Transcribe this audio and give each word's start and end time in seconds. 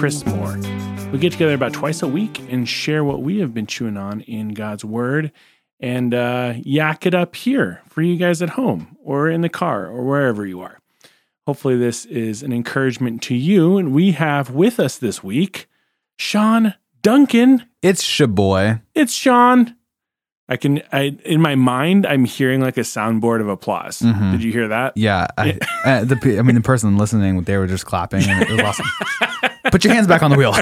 Chris 0.00 0.24
Moore. 0.24 0.56
We 1.12 1.18
get 1.18 1.32
together 1.32 1.52
about 1.52 1.74
twice 1.74 2.00
a 2.00 2.08
week 2.08 2.40
and 2.50 2.66
share 2.66 3.04
what 3.04 3.20
we 3.20 3.40
have 3.40 3.52
been 3.52 3.66
chewing 3.66 3.98
on 3.98 4.22
in 4.22 4.54
God's 4.54 4.82
Word 4.82 5.30
and 5.78 6.14
uh, 6.14 6.54
yak 6.56 7.04
it 7.04 7.14
up 7.14 7.36
here 7.36 7.82
for 7.86 8.00
you 8.00 8.16
guys 8.16 8.40
at 8.40 8.48
home 8.48 8.96
or 9.04 9.28
in 9.28 9.42
the 9.42 9.50
car 9.50 9.88
or 9.88 10.02
wherever 10.06 10.46
you 10.46 10.62
are. 10.62 10.78
Hopefully, 11.46 11.76
this 11.76 12.06
is 12.06 12.42
an 12.42 12.50
encouragement 12.50 13.20
to 13.24 13.34
you. 13.34 13.76
And 13.76 13.92
we 13.92 14.12
have 14.12 14.48
with 14.52 14.80
us 14.80 14.96
this 14.96 15.22
week 15.22 15.68
Sean 16.16 16.72
Duncan. 17.02 17.66
It's 17.82 18.02
Shaboy. 18.02 18.80
It's 18.94 19.12
Sean. 19.12 19.76
I 20.48 20.56
can, 20.56 20.80
I 20.92 21.14
in 21.26 21.42
my 21.42 21.56
mind, 21.56 22.06
I'm 22.06 22.24
hearing 22.24 22.62
like 22.62 22.78
a 22.78 22.80
soundboard 22.80 23.42
of 23.42 23.48
applause. 23.48 23.98
Mhm. 23.98 24.32
Did 24.32 24.42
you 24.42 24.50
hear 24.50 24.68
that? 24.68 24.96
Yeah, 24.96 25.26
I, 25.36 25.58
uh, 25.84 26.04
the 26.04 26.38
I 26.38 26.42
mean 26.42 26.54
the 26.54 26.62
person 26.62 26.96
listening, 26.96 27.42
they 27.42 27.58
were 27.58 27.66
just 27.66 27.84
clapping, 27.84 28.24
and 28.26 28.42
it 28.42 28.50
was 28.50 28.60
awesome. 28.60 28.86
Put 29.70 29.84
your 29.84 29.94
hands 29.94 30.06
back 30.06 30.22
on 30.22 30.30
the 30.30 30.36
wheel. 30.36 30.54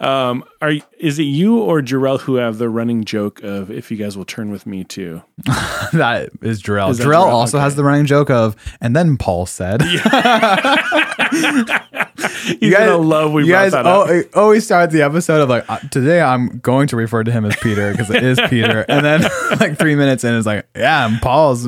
um, 0.00 0.44
are 0.60 0.74
is 0.98 1.18
it 1.18 1.24
you 1.24 1.58
or 1.58 1.80
Jarrell 1.80 2.20
who 2.20 2.36
have 2.36 2.58
the 2.58 2.68
running 2.68 3.04
joke 3.04 3.42
of 3.42 3.70
if 3.70 3.90
you 3.90 3.96
guys 3.96 4.16
will 4.16 4.24
turn 4.24 4.50
with 4.50 4.66
me 4.66 4.84
too? 4.84 5.22
that 5.92 6.30
is 6.42 6.62
Jarrell. 6.62 6.90
Is 6.90 7.00
Jarrell 7.00 7.24
Jarrell? 7.24 7.32
also 7.32 7.58
has 7.58 7.76
the 7.76 7.84
running 7.84 8.06
joke 8.06 8.30
of, 8.30 8.56
and 8.80 8.94
then 8.94 9.16
Paul 9.16 9.46
said, 9.46 9.82
He's 12.60 12.72
gonna 12.74 12.96
love 12.96 13.32
we 13.32 13.44
you 13.44 13.52
guys 13.52 13.74
al- 13.74 14.22
always 14.34 14.64
start 14.64 14.90
the 14.90 15.02
episode 15.02 15.40
of 15.40 15.48
like, 15.48 15.68
uh, 15.70 15.78
today 15.90 16.20
I'm 16.20 16.58
going 16.58 16.88
to 16.88 16.96
refer 16.96 17.22
to 17.22 17.30
him 17.30 17.44
as 17.44 17.54
Peter 17.56 17.92
because 17.92 18.10
it 18.10 18.22
is 18.22 18.40
Peter, 18.48 18.80
and 18.88 19.04
then 19.04 19.22
like 19.60 19.78
three 19.78 19.94
minutes 19.94 20.24
in, 20.24 20.34
it's 20.34 20.46
like, 20.46 20.66
yeah, 20.74 21.04
I'm 21.04 21.20
Paul's. 21.20 21.64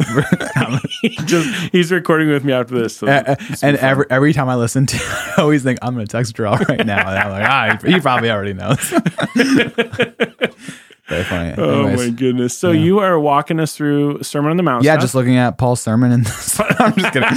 He 1.02 1.08
just 1.24 1.48
he's 1.72 1.92
recording 1.92 2.28
with 2.28 2.44
me 2.44 2.52
after 2.52 2.78
this. 2.78 2.96
So 2.96 3.06
Uh, 3.06 3.36
and 3.38 3.58
fun. 3.58 3.76
every 3.78 4.04
every 4.10 4.32
time 4.32 4.48
I 4.48 4.56
listen 4.56 4.86
to, 4.86 4.96
I 5.36 5.42
always 5.42 5.62
think 5.62 5.78
I'm 5.82 5.94
going 5.94 6.06
to 6.06 6.10
text 6.10 6.34
Jarrell 6.36 6.58
right 6.68 6.84
now, 6.84 7.08
and 7.08 7.18
I'm 7.18 7.30
like, 7.30 7.48
ah, 7.48 7.78
he, 7.84 7.92
he 7.94 8.00
probably 8.00 8.30
already 8.30 8.54
knows. 8.54 8.92
Very 11.10 11.24
funny. 11.24 11.54
Oh 11.58 11.80
Anyways. 11.88 11.98
my 11.98 12.10
goodness! 12.16 12.56
So 12.56 12.70
you 12.70 13.00
are 13.00 13.20
walking 13.20 13.60
us 13.60 13.76
through 13.76 14.22
Sermon 14.22 14.50
on 14.52 14.56
the 14.56 14.62
Mount. 14.62 14.84
Yeah, 14.84 14.94
huh? 14.94 15.00
just 15.02 15.14
looking 15.14 15.36
at 15.36 15.58
Paul's 15.58 15.82
sermon 15.82 16.12
and 16.12 16.26
I'm 16.78 16.94
just 16.94 17.12
kidding. 17.12 17.28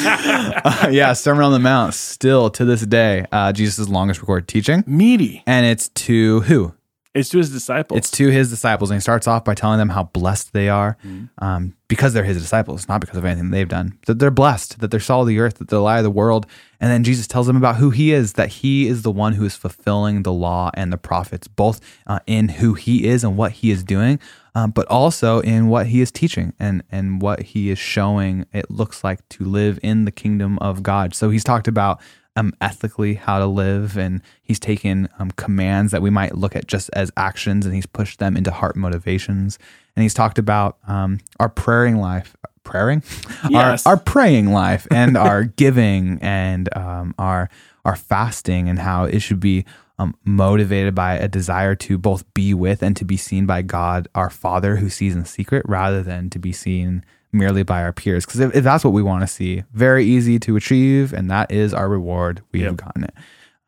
Uh, 0.66 0.88
yeah, 0.92 1.12
Sermon 1.14 1.44
on 1.44 1.52
the 1.52 1.60
Mount 1.60 1.94
still 1.94 2.50
to 2.52 2.64
this 2.64 2.82
day, 2.86 3.26
uh, 3.34 3.52
Jesus' 3.52 3.90
longest 3.90 4.22
recorded 4.22 4.48
teaching. 4.48 4.84
meaty. 4.88 5.44
And 5.46 5.66
it's 5.66 5.90
to 5.90 6.42
who? 6.42 6.74
It's 7.14 7.30
to 7.30 7.38
his 7.38 7.52
disciples. 7.52 7.98
It's 7.98 8.12
to 8.12 8.30
his 8.30 8.50
disciples. 8.50 8.90
And 8.90 8.98
he 8.98 9.02
starts 9.02 9.28
off 9.28 9.44
by 9.44 9.54
telling 9.54 9.78
them 9.78 9.90
how 9.90 10.06
blessed 10.06 10.54
they 10.54 10.68
are 10.70 10.98
Mm-hmm. 11.06 11.26
um, 11.44 11.76
because 11.88 12.14
they're 12.14 12.24
his 12.24 12.42
disciples, 12.42 12.88
not 12.88 13.02
because 13.02 13.18
of 13.18 13.26
anything 13.26 13.52
they've 13.52 13.70
done. 13.70 14.00
That 14.08 14.18
they're 14.18 14.32
blessed, 14.32 14.80
that 14.80 14.90
they're 14.90 15.00
salt 15.00 15.22
of 15.22 15.28
the 15.28 15.40
earth, 15.40 15.56
that 15.60 15.68
they're 15.68 15.78
the 15.78 15.84
light 15.84 16.00
of 16.00 16.04
the 16.04 16.10
world. 16.10 16.48
And 16.82 16.90
then 16.90 17.04
Jesus 17.04 17.28
tells 17.28 17.46
them 17.46 17.56
about 17.56 17.76
who 17.76 17.92
he 17.92 18.12
is, 18.12 18.34
that 18.34 18.50
he 18.50 18.88
is 18.88 19.04
the 19.04 19.12
one 19.12 19.34
who 19.34 19.46
is 19.46 19.56
fulfilling 19.56 20.24
the 20.24 20.34
law 20.34 20.72
and 20.74 20.92
the 20.92 20.98
prophets, 20.98 21.48
both 21.48 21.80
uh, 22.08 22.20
in 22.26 22.50
who 22.50 22.74
he 22.74 23.06
is 23.06 23.24
and 23.24 23.38
what 23.38 23.52
he 23.52 23.70
is 23.70 23.84
doing, 23.84 24.20
um, 24.56 24.72
but 24.72 24.88
also 24.88 25.40
in 25.42 25.68
what 25.68 25.88
he 25.88 26.02
is 26.02 26.12
teaching 26.12 26.54
and, 26.60 26.84
and 26.92 27.22
what 27.22 27.42
he 27.44 27.70
is 27.70 27.78
showing 27.78 28.48
it 28.54 28.72
looks 28.72 29.04
like 29.04 29.28
to 29.30 29.44
live 29.44 29.80
in 29.84 30.06
the 30.06 30.12
kingdom 30.12 30.58
of 30.60 30.82
God. 30.82 31.14
So 31.14 31.30
he's 31.30 31.44
talked 31.44 31.68
about 31.68 32.02
um, 32.36 32.54
ethically 32.62 33.14
how 33.16 33.40
to 33.40 33.46
live, 33.46 33.98
and 33.98 34.22
he's 34.42 34.60
taken 34.60 35.08
um, 35.20 35.32
commands 35.32 35.92
that 35.92 36.02
we 36.02 36.10
might 36.10 36.36
look 36.36 36.56
at 36.56 36.68
just 36.68 36.90
as 36.94 37.12
actions, 37.18 37.66
and 37.66 37.76
he's 37.76 37.86
pushed 37.86 38.20
them 38.20 38.36
into 38.36 38.52
heart 38.52 38.76
motivations. 38.76 39.60
And 39.96 40.02
he's 40.04 40.14
talked 40.14 40.40
about 40.40 40.78
um, 40.88 41.20
our 41.40 41.50
praying 41.50 41.98
life, 41.98 42.36
praying, 42.64 43.04
Yes. 43.50 43.86
our, 43.86 43.94
our 43.94 43.98
praying 43.98 44.52
life, 44.52 44.88
and 44.90 45.16
our 45.16 45.44
giving, 45.58 46.20
and 46.22 46.76
um, 46.76 47.14
our 47.20 47.50
our 47.86 47.96
fasting, 47.96 48.70
and 48.70 48.80
how 48.80 49.04
it 49.04 49.20
should 49.20 49.40
be 49.42 49.66
um, 50.00 50.16
motivated 50.24 50.96
by 50.96 51.16
a 51.16 51.28
desire 51.28 51.76
to 51.76 51.98
both 51.98 52.24
be 52.34 52.54
with 52.54 52.82
and 52.82 52.96
to 52.98 53.06
be 53.06 53.18
seen 53.18 53.46
by 53.46 53.62
God, 53.62 54.08
our 54.16 54.30
Father, 54.30 54.78
who 54.78 54.90
sees 54.90 55.16
in 55.16 55.26
secret, 55.26 55.64
rather 55.68 56.02
than 56.02 56.30
to 56.32 56.40
be 56.40 56.52
seen 56.52 57.04
merely 57.34 57.64
by 57.64 57.84
our 57.84 57.92
peers. 57.92 58.26
Because 58.26 58.40
if, 58.40 58.56
if 58.56 58.64
that's 58.64 58.84
what 58.84 58.94
we 58.94 59.04
want 59.04 59.22
to 59.22 59.28
see, 59.28 59.64
very 59.74 60.06
easy 60.06 60.40
to 60.40 60.56
achieve, 60.56 61.14
and 61.14 61.30
that 61.30 61.52
is 61.52 61.74
our 61.74 61.90
reward. 61.90 62.42
We 62.52 62.62
have 62.62 62.78
gotten 62.78 63.04
it. 63.06 63.14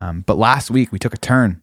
Um, 0.02 0.22
but 0.22 0.38
last 0.38 0.70
week 0.70 0.92
we 0.92 1.00
took 1.00 1.14
a 1.14 1.18
turn 1.18 1.62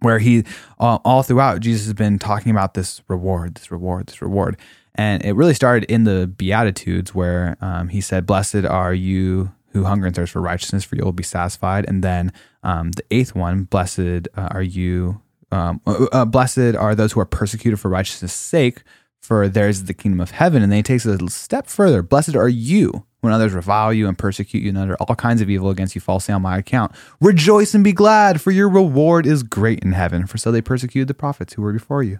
where 0.00 0.18
he 0.18 0.44
uh, 0.78 0.98
all 1.04 1.22
throughout 1.22 1.60
Jesus 1.60 1.86
has 1.86 1.94
been 1.94 2.18
talking 2.18 2.50
about 2.50 2.74
this 2.74 3.02
reward, 3.08 3.54
this 3.54 3.70
reward, 3.70 4.06
this 4.06 4.20
reward, 4.20 4.56
and 4.94 5.24
it 5.24 5.32
really 5.32 5.54
started 5.54 5.90
in 5.90 6.04
the 6.04 6.26
Beatitudes 6.26 7.14
where 7.14 7.56
um, 7.60 7.88
he 7.88 8.00
said, 8.00 8.26
"Blessed 8.26 8.64
are 8.64 8.94
you." 8.94 9.52
Who 9.72 9.84
hunger 9.84 10.04
and 10.04 10.16
thirst 10.16 10.32
for 10.32 10.42
righteousness, 10.42 10.82
for 10.82 10.96
you 10.96 11.04
will 11.04 11.12
be 11.12 11.22
satisfied. 11.22 11.84
And 11.86 12.02
then 12.02 12.32
um, 12.64 12.90
the 12.90 13.04
eighth 13.12 13.36
one, 13.36 13.62
blessed 13.70 14.26
uh, 14.36 14.48
are 14.50 14.64
you, 14.64 15.20
um, 15.52 15.80
uh, 15.86 16.06
uh, 16.10 16.24
blessed 16.24 16.74
are 16.74 16.96
those 16.96 17.12
who 17.12 17.20
are 17.20 17.24
persecuted 17.24 17.78
for 17.78 17.88
righteousness' 17.88 18.32
sake, 18.32 18.82
for 19.20 19.48
theirs 19.48 19.78
is 19.78 19.84
the 19.84 19.94
kingdom 19.94 20.20
of 20.20 20.32
heaven. 20.32 20.62
And 20.62 20.72
then 20.72 20.78
he 20.78 20.82
takes 20.82 21.06
it 21.06 21.22
a 21.22 21.30
step 21.30 21.66
further. 21.66 22.02
Blessed 22.02 22.34
are 22.34 22.48
you 22.48 23.06
when 23.20 23.32
others 23.32 23.52
revile 23.52 23.92
you 23.92 24.08
and 24.08 24.16
persecute 24.16 24.62
you 24.62 24.70
and 24.70 24.78
utter 24.78 24.96
all 24.96 25.14
kinds 25.14 25.40
of 25.40 25.50
evil 25.50 25.70
against 25.70 25.94
you 25.94 26.00
falsely 26.00 26.32
on 26.32 26.42
my 26.42 26.58
account. 26.58 26.92
Rejoice 27.20 27.74
and 27.74 27.84
be 27.84 27.92
glad, 27.92 28.40
for 28.40 28.50
your 28.50 28.68
reward 28.68 29.26
is 29.26 29.42
great 29.42 29.80
in 29.80 29.92
heaven. 29.92 30.26
For 30.26 30.38
so 30.38 30.50
they 30.50 30.62
persecuted 30.62 31.08
the 31.08 31.14
prophets 31.14 31.52
who 31.52 31.62
were 31.62 31.72
before 31.72 32.02
you. 32.02 32.18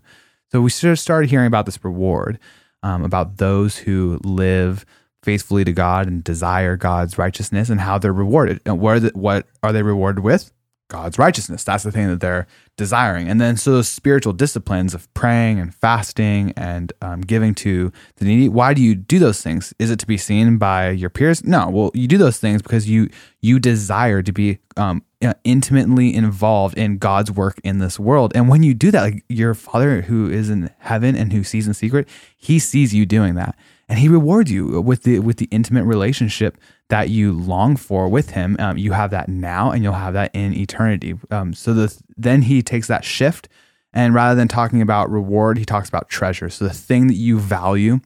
So 0.52 0.60
we 0.60 0.70
sort 0.70 0.92
of 0.92 0.98
started 0.98 1.30
hearing 1.30 1.46
about 1.46 1.66
this 1.66 1.82
reward, 1.82 2.38
um, 2.82 3.04
about 3.04 3.38
those 3.38 3.78
who 3.78 4.20
live 4.24 4.84
faithfully 5.22 5.64
to 5.64 5.72
God 5.72 6.06
and 6.06 6.24
desire 6.24 6.76
God's 6.76 7.18
righteousness 7.18 7.70
and 7.70 7.80
how 7.80 7.98
they're 7.98 8.12
rewarded. 8.12 8.60
And 8.66 8.80
what 8.80 8.96
are, 8.96 9.00
the, 9.00 9.10
what 9.14 9.46
are 9.62 9.72
they 9.72 9.82
rewarded 9.82 10.24
with? 10.24 10.52
God's 10.88 11.18
righteousness. 11.18 11.62
That's 11.62 11.84
the 11.84 11.92
thing 11.92 12.08
that 12.08 12.20
they're 12.20 12.46
desiring. 12.80 13.28
And 13.28 13.38
then 13.38 13.58
so 13.58 13.72
those 13.72 13.90
spiritual 13.90 14.32
disciplines 14.32 14.94
of 14.94 15.12
praying 15.12 15.60
and 15.60 15.74
fasting 15.74 16.54
and 16.56 16.94
um, 17.02 17.20
giving 17.20 17.54
to 17.56 17.92
the 18.16 18.24
needy. 18.24 18.48
Why 18.48 18.72
do 18.72 18.80
you 18.80 18.94
do 18.94 19.18
those 19.18 19.42
things? 19.42 19.74
Is 19.78 19.90
it 19.90 19.98
to 19.98 20.06
be 20.06 20.16
seen 20.16 20.56
by 20.56 20.88
your 20.88 21.10
peers? 21.10 21.44
No. 21.44 21.68
Well, 21.68 21.90
you 21.92 22.08
do 22.08 22.16
those 22.16 22.38
things 22.38 22.62
because 22.62 22.88
you 22.88 23.10
you 23.42 23.60
desire 23.60 24.22
to 24.22 24.32
be 24.32 24.60
um, 24.78 25.04
intimately 25.44 26.14
involved 26.14 26.78
in 26.78 26.96
God's 26.96 27.30
work 27.30 27.60
in 27.62 27.80
this 27.80 28.00
world. 28.00 28.32
And 28.34 28.48
when 28.48 28.62
you 28.62 28.72
do 28.72 28.90
that, 28.90 29.02
like 29.02 29.24
your 29.28 29.52
Father 29.52 30.00
who 30.00 30.30
is 30.30 30.48
in 30.48 30.70
heaven 30.78 31.14
and 31.14 31.34
who 31.34 31.44
sees 31.44 31.68
in 31.68 31.74
secret, 31.74 32.08
He 32.34 32.58
sees 32.58 32.94
you 32.94 33.04
doing 33.04 33.34
that, 33.34 33.56
and 33.90 33.98
He 33.98 34.08
rewards 34.08 34.50
you 34.50 34.80
with 34.80 35.02
the 35.02 35.18
with 35.18 35.36
the 35.36 35.48
intimate 35.50 35.84
relationship 35.84 36.56
that 36.90 37.08
you 37.08 37.32
long 37.32 37.76
for 37.76 38.08
with 38.08 38.30
him. 38.30 38.56
Um, 38.58 38.76
you 38.76 38.92
have 38.92 39.10
that 39.10 39.28
now, 39.28 39.70
and 39.70 39.82
you'll 39.82 39.94
have 39.94 40.12
that 40.14 40.30
in 40.34 40.54
eternity. 40.54 41.14
Um, 41.30 41.54
so 41.54 41.72
the, 41.72 42.02
then 42.16 42.42
he 42.42 42.62
takes 42.62 42.88
that 42.88 43.04
shift, 43.04 43.48
and 43.92 44.14
rather 44.14 44.34
than 44.34 44.48
talking 44.48 44.82
about 44.82 45.10
reward, 45.10 45.56
he 45.56 45.64
talks 45.64 45.88
about 45.88 46.08
treasure. 46.08 46.50
So 46.50 46.66
the 46.66 46.74
thing 46.74 47.06
that 47.06 47.14
you 47.14 47.38
value, 47.38 48.00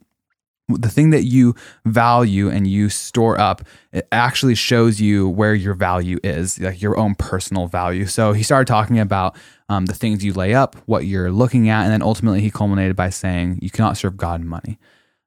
the 0.69 0.89
thing 0.89 1.11
that 1.11 1.25
you 1.25 1.55
value 1.85 2.49
and 2.49 2.67
you 2.67 2.89
store 2.89 3.39
up, 3.39 3.63
it 3.93 4.07
actually 4.13 4.55
shows 4.55 5.01
you 5.01 5.29
where 5.29 5.55
your 5.55 5.75
value 5.75 6.19
is, 6.23 6.61
like 6.61 6.81
your 6.81 6.97
own 6.99 7.15
personal 7.15 7.67
value. 7.67 8.07
So 8.07 8.33
he 8.33 8.43
started 8.43 8.67
talking 8.67 9.01
about 9.01 9.37
um, 9.69 9.87
the 9.87 9.95
things 9.95 10.25
you 10.25 10.33
lay 10.33 10.55
up, 10.55 10.77
what 10.87 11.05
you're 11.07 11.33
looking 11.33 11.69
at, 11.69 11.85
and 11.85 11.93
then 11.93 12.03
ultimately 12.03 12.41
he 12.41 12.51
culminated 12.51 12.97
by 12.97 13.11
saying 13.11 13.59
you 13.61 13.71
cannot 13.71 13.97
serve 13.97 14.17
God 14.17 14.41
and 14.41 14.49
money 14.49 14.79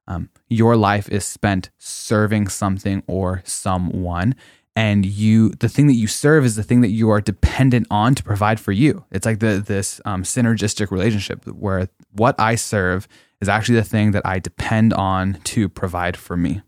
um, 0.08 0.28
your 0.48 0.74
life 0.76 1.08
is 1.10 1.24
spent 1.24 1.70
serving 1.78 2.48
something 2.48 3.02
or 3.06 3.42
someone 3.44 4.34
and 4.74 5.04
you 5.04 5.50
the 5.50 5.68
thing 5.68 5.86
that 5.88 5.94
you 5.94 6.06
serve 6.06 6.44
is 6.44 6.54
the 6.56 6.62
thing 6.62 6.80
that 6.82 6.90
you 6.90 7.10
are 7.10 7.20
dependent 7.20 7.86
on 7.90 8.14
to 8.14 8.22
provide 8.22 8.58
for 8.60 8.72
you. 8.72 9.04
It's 9.10 9.26
like 9.26 9.38
the 9.40 9.62
this 9.64 10.00
um, 10.04 10.22
synergistic 10.22 10.90
relationship 10.90 11.44
where 11.46 11.88
what 12.12 12.34
i 12.40 12.54
serve 12.54 13.06
is 13.40 13.48
actually 13.48 13.74
the 13.76 13.84
thing 13.84 14.12
that 14.12 14.24
i 14.26 14.38
depend 14.38 14.92
on 14.94 15.38
to 15.44 15.68
provide 15.68 16.16
for 16.16 16.36
me. 16.36 16.62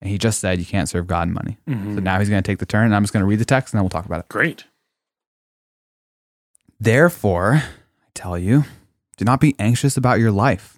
And 0.00 0.10
he 0.10 0.16
just 0.18 0.38
said 0.40 0.58
you 0.58 0.64
can't 0.66 0.88
serve 0.88 1.06
god 1.06 1.28
and 1.28 1.34
money. 1.34 1.58
Mhm. 1.68 1.94
so 1.94 2.00
now 2.00 2.18
he's 2.18 2.28
going 2.30 2.42
to 2.42 2.46
take 2.50 2.58
the 2.60 2.66
turn 2.66 2.86
and 2.86 2.94
i'm 2.94 3.02
just 3.02 3.12
going 3.12 3.22
to 3.22 3.26
read 3.28 3.38
the 3.40 3.44
text 3.44 3.72
and 3.72 3.78
then 3.78 3.84
we'll 3.84 3.90
talk 3.90 4.06
about 4.06 4.20
it. 4.20 4.28
Great. 4.28 4.64
Therefore, 6.80 7.54
I 7.64 8.08
tell 8.14 8.38
you, 8.38 8.64
do 9.16 9.24
not 9.24 9.40
be 9.40 9.54
anxious 9.58 9.96
about 9.96 10.20
your 10.20 10.30
life, 10.30 10.77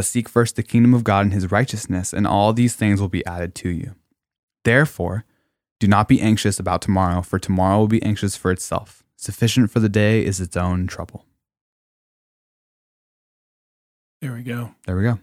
But 0.00 0.06
seek 0.06 0.30
first 0.30 0.56
the 0.56 0.62
kingdom 0.62 0.94
of 0.94 1.04
God 1.04 1.26
and 1.26 1.34
his 1.34 1.50
righteousness, 1.52 2.14
and 2.14 2.26
all 2.26 2.54
these 2.54 2.74
things 2.74 3.02
will 3.02 3.10
be 3.10 3.22
added 3.26 3.54
to 3.56 3.68
you. 3.68 3.96
Therefore, 4.64 5.26
do 5.78 5.86
not 5.86 6.08
be 6.08 6.22
anxious 6.22 6.58
about 6.58 6.80
tomorrow, 6.80 7.20
for 7.20 7.38
tomorrow 7.38 7.80
will 7.80 7.86
be 7.86 8.02
anxious 8.02 8.34
for 8.34 8.50
itself. 8.50 9.02
Sufficient 9.16 9.70
for 9.70 9.78
the 9.78 9.90
day 9.90 10.24
is 10.24 10.40
its 10.40 10.56
own 10.56 10.86
trouble. 10.86 11.26
There 14.22 14.32
we 14.32 14.42
go. 14.42 14.74
There 14.86 14.96
we 14.96 15.02
go. 15.02 15.18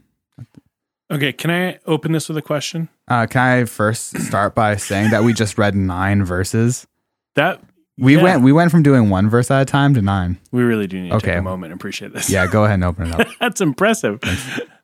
Okay, 1.09 1.33
can 1.33 1.49
I 1.49 1.79
open 1.87 2.11
this 2.11 2.29
with 2.29 2.37
a 2.37 2.43
question? 2.43 2.87
Uh, 3.07 3.25
can 3.25 3.41
I 3.41 3.65
first 3.65 4.15
start 4.19 4.53
by 4.53 4.75
saying 4.75 5.09
that 5.09 5.23
we 5.23 5.33
just 5.33 5.57
read 5.57 5.73
nine 5.73 6.23
verses? 6.23 6.85
That 7.33 7.63
We 7.99 8.15
yeah, 8.15 8.21
went 8.23 8.43
we 8.43 8.51
went 8.51 8.69
from 8.69 8.83
doing 8.83 9.09
one 9.09 9.27
verse 9.29 9.49
at 9.49 9.61
a 9.61 9.65
time 9.65 9.93
to 9.95 10.01
nine. 10.03 10.37
We 10.51 10.61
really 10.63 10.85
do 10.85 11.01
need 11.01 11.09
to 11.09 11.15
take 11.19 11.29
Okay. 11.29 11.37
a 11.37 11.41
moment 11.41 11.71
and 11.71 11.79
appreciate 11.79 12.13
this. 12.13 12.29
Yeah, 12.29 12.45
go 12.45 12.63
ahead 12.65 12.75
and 12.75 12.83
open 12.83 13.07
it 13.07 13.19
up. 13.19 13.27
That's 13.39 13.59
impressive. 13.59 14.19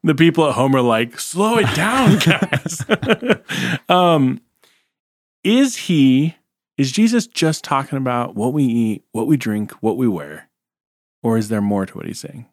The 0.04 0.16
people 0.16 0.48
at 0.50 0.56
home 0.56 0.76
are 0.76 0.82
like, 0.82 1.20
slow 1.20 1.58
it 1.60 1.74
down, 1.76 2.18
guys. 2.26 2.84
um, 3.90 4.42
is 5.44 5.76
he, 5.76 6.36
is 6.78 6.92
Jesus 6.92 7.28
just 7.28 7.64
talking 7.64 7.98
about 7.98 8.36
what 8.36 8.52
we 8.54 8.64
eat, 8.64 9.04
what 9.12 9.28
we 9.28 9.38
drink, 9.38 9.72
what 9.82 9.96
we 9.96 10.08
wear? 10.08 10.50
Or 11.22 11.38
is 11.38 11.50
there 11.50 11.62
more 11.62 11.86
to 11.86 11.94
what 11.98 12.06
he's 12.08 12.20
saying? 12.20 12.48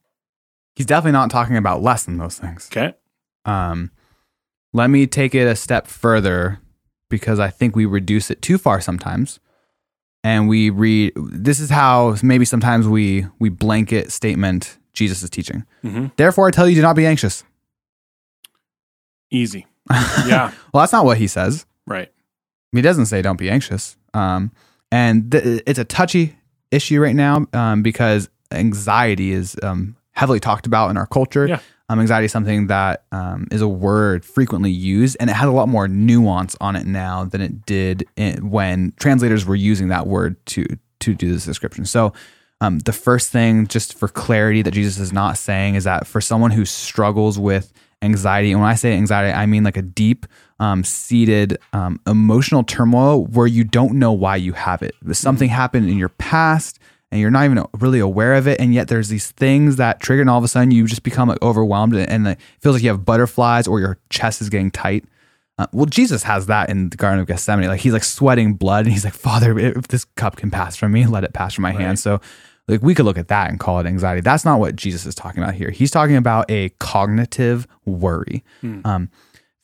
He's 0.77 0.87
definitely 0.87 1.13
not 1.13 1.31
talking 1.31 1.57
about 1.57 1.83
less 1.83 2.05
than 2.05 2.19
those 2.19 2.39
things. 2.39 2.69
Okay. 2.71 2.95
Um, 3.45 3.91
let 4.73 4.91
me 4.91 5.07
take 5.07 5.35
it 5.35 5.47
a 5.47 5.57
step 5.57 5.87
further 5.87 6.61
because 7.09 7.41
I 7.41 7.49
think 7.49 7.75
we 7.75 7.87
reduce 7.87 8.31
it 8.31 8.43
too 8.43 8.59
far 8.59 8.81
sometimes. 8.81 9.41
And 10.23 10.49
we 10.49 10.69
read 10.71 11.13
this 11.17 11.61
is 11.61 11.71
how 11.71 12.17
maybe 12.23 12.45
sometimes 12.45 12.87
we 12.87 13.27
we 13.39 13.49
blanket 13.49 14.13
statement 14.13 14.79
Jesus 14.93 15.23
is 15.23 15.31
teaching. 15.31 15.65
hmm 15.83 16.07
Therefore 16.17 16.49
I 16.49 16.51
tell 16.51 16.69
you 16.69 16.75
do 16.75 16.83
not 16.83 16.97
be 16.97 17.07
anxious. 17.07 17.45
Easy. 19.31 19.67
Yeah. 20.27 20.53
well, 20.73 20.83
that's 20.83 20.93
not 20.93 21.05
what 21.05 21.19
he 21.19 21.27
says. 21.27 21.67
right. 21.87 22.11
He 22.73 22.83
doesn't 22.83 23.07
say 23.07 23.21
don't 23.23 23.39
be 23.39 23.51
anxious. 23.51 23.97
Um, 24.15 24.53
and 24.93 25.33
th- 25.33 25.63
it's 25.67 25.79
a 25.81 25.85
touchy 25.85 26.37
issue 26.71 27.01
right 27.01 27.17
now 27.17 27.47
um, 27.53 27.83
because 27.83 28.29
anxiety 28.53 29.33
is 29.33 29.57
um, 29.65 29.97
heavily 30.13 30.39
talked 30.39 30.67
about 30.67 30.91
in 30.91 30.97
our 30.97 31.07
culture. 31.07 31.49
Yeah. 31.49 31.59
Um, 31.91 31.99
anxiety 31.99 32.27
is 32.27 32.33
something 32.33 32.69
that 32.69 33.03
um, 33.11 33.49
is 33.51 33.63
a 33.63 33.67
word 33.67 34.25
frequently 34.25 34.71
used, 34.71 35.17
and 35.19 35.29
it 35.29 35.33
has 35.33 35.49
a 35.49 35.51
lot 35.51 35.69
more 35.69 35.89
nuance 35.89 36.55
on 36.61 36.77
it 36.77 36.87
now 36.87 37.25
than 37.25 37.41
it 37.41 37.67
did 37.67 38.07
in, 38.15 38.49
when 38.49 38.93
translators 39.01 39.45
were 39.45 39.57
using 39.57 39.89
that 39.89 40.07
word 40.07 40.37
to 40.47 40.65
to 41.01 41.15
do 41.15 41.33
this 41.33 41.45
description. 41.45 41.85
So, 41.85 42.13
um, 42.61 42.79
the 42.79 42.93
first 42.93 43.31
thing, 43.31 43.67
just 43.67 43.99
for 43.99 44.07
clarity, 44.07 44.63
that 44.63 44.71
Jesus 44.71 45.01
is 45.01 45.13
not 45.13 45.37
saying 45.37 45.75
is 45.75 45.83
that 45.83 46.07
for 46.07 46.21
someone 46.21 46.53
who 46.53 46.65
struggles 46.65 47.41
with 47.41 47.73
anxiety, 48.03 48.53
and 48.53 48.61
when 48.61 48.71
I 48.71 48.77
say 48.77 48.93
anxiety, 48.93 49.33
I 49.33 49.47
mean 49.47 49.65
like 49.65 49.77
a 49.77 49.83
deep 49.83 50.27
um, 50.61 50.85
seated 50.85 51.59
um, 51.73 52.01
emotional 52.07 52.63
turmoil 52.63 53.25
where 53.25 53.49
you 53.49 53.65
don't 53.65 53.95
know 53.95 54.13
why 54.13 54.37
you 54.37 54.53
have 54.53 54.83
it. 54.83 54.95
Something 55.11 55.49
happened 55.49 55.91
in 55.91 55.99
your 55.99 56.11
past 56.11 56.79
and 57.11 57.21
you're 57.21 57.31
not 57.31 57.45
even 57.45 57.65
really 57.79 57.99
aware 57.99 58.35
of 58.35 58.47
it. 58.47 58.61
And 58.61 58.73
yet 58.73 58.89
there's 58.89 59.09
these 59.09 59.31
things 59.33 59.77
that 59.77 60.01
trigger, 60.01 60.21
and 60.23 60.31
all 60.31 60.39
of 60.39 60.45
a 60.45 60.49
sudden 60.49 60.71
you 60.71 60.87
just 60.87 61.03
become 61.03 61.29
like 61.29 61.43
overwhelmed 61.43 61.95
and, 61.95 62.09
and 62.09 62.29
it 62.29 62.39
feels 62.61 62.75
like 62.77 62.83
you 62.83 62.89
have 62.91 63.05
butterflies 63.05 63.67
or 63.67 63.81
your 63.81 63.99
chest 64.11 64.41
is 64.41 64.49
getting 64.49 64.71
tight. 64.71 65.05
Uh, 65.59 65.67
well, 65.73 65.87
Jesus 65.87 66.23
has 66.23 66.47
that 66.47 66.71
in 66.71 66.89
the 66.89 66.97
Garden 66.97 67.21
of 67.21 67.27
Gethsemane. 67.27 67.69
Like 67.69 67.81
he's 67.81 67.93
like 67.93 68.05
sweating 68.05 68.55
blood 68.55 68.85
and 68.87 68.93
he's 68.93 69.05
like, 69.05 69.13
Father, 69.15 69.59
if 69.59 69.89
this 69.89 70.05
cup 70.17 70.37
can 70.37 70.51
pass 70.51 70.77
from 70.77 70.93
me, 70.93 71.05
let 71.07 71.25
it 71.25 71.33
pass 71.35 71.55
from 71.55 71.63
my 71.63 71.71
Right. 71.71 71.81
hand. 71.81 71.99
So, 71.99 72.21
like, 72.69 72.83
we 72.83 72.95
could 72.95 73.05
look 73.05 73.19
at 73.19 73.29
that 73.29 73.51
and 73.51 73.59
call 73.59 73.81
it 73.81 73.87
anxiety. 73.87 74.21
That's 74.21 74.45
not 74.45 74.61
what 74.61 74.77
Jesus 74.77 75.05
is 75.05 75.15
talking 75.17 75.43
about 75.43 75.55
here. 75.55 75.71
He's 75.71 75.91
talking 75.91 76.15
about 76.17 76.49
a 76.51 76.69
cognitive 76.79 77.67
worry. 77.85 78.45
Um, 78.63 79.11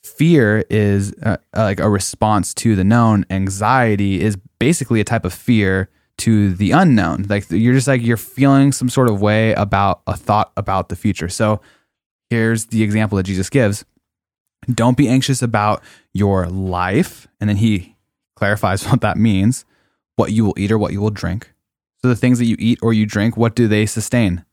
fear 0.02 0.64
is 0.70 1.14
uh, 1.22 1.36
like 1.54 1.80
a 1.80 1.88
response 1.88 2.52
to 2.54 2.76
the 2.76 2.84
known 2.84 3.24
anxiety 3.30 4.20
is 4.20 4.36
basically 4.58 5.00
a 5.00 5.04
type 5.04 5.24
of 5.24 5.32
fear 5.32 5.88
to 6.18 6.54
the 6.54 6.70
unknown. 6.70 7.26
Like 7.28 7.50
you're 7.50 7.74
just 7.74 7.86
like 7.88 8.02
you're 8.02 8.16
feeling 8.16 8.72
some 8.72 8.88
sort 8.88 9.08
of 9.10 9.20
way 9.20 9.52
about 9.54 10.00
a 10.06 10.16
thought 10.16 10.52
about 10.56 10.88
the 10.88 10.96
future. 10.96 11.28
So 11.28 11.60
here's 12.30 12.66
the 12.66 12.82
example 12.82 13.16
that 13.16 13.24
jesus 13.24 13.50
gives. 13.50 13.84
Don't 14.72 14.96
be 14.96 15.08
anxious 15.08 15.42
about 15.42 15.82
your 16.12 16.46
life. 16.46 17.28
And 17.40 17.48
then 17.48 17.56
he 17.58 17.96
clarifies 18.34 18.84
what 18.88 19.00
that 19.02 19.16
means. 19.16 19.64
What 20.16 20.32
you 20.32 20.44
will 20.46 20.54
eat 20.56 20.72
or 20.72 20.78
what 20.78 20.92
you 20.92 21.00
will 21.00 21.10
drink. 21.10 21.52
So 22.02 22.08
the 22.08 22.16
things 22.16 22.38
that 22.38 22.46
you 22.46 22.56
eat 22.58 22.78
or 22.82 22.92
you 22.92 23.04
drink 23.06 23.36
what 23.36 23.54
do 23.54 23.68
they 23.68 23.84
sustain? 23.86 24.44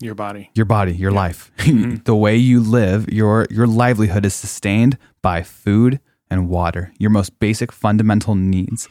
Your 0.00 0.14
body. 0.16 0.50
your 0.54 0.66
body, 0.66 0.92
your 0.94 1.12
life. 1.12 1.50
Mhm. 1.58 2.04
the 2.04 2.16
way 2.16 2.36
you 2.36 2.60
live, 2.60 3.08
your 3.08 3.46
your 3.50 3.66
livelihood 3.68 4.26
is 4.26 4.34
sustained 4.34 4.98
by 5.22 5.42
food 5.42 6.00
and 6.28 6.48
water, 6.48 6.92
your 6.98 7.10
most 7.10 7.38
basic 7.38 7.70
fundamental 7.70 8.34
needs. 8.34 8.88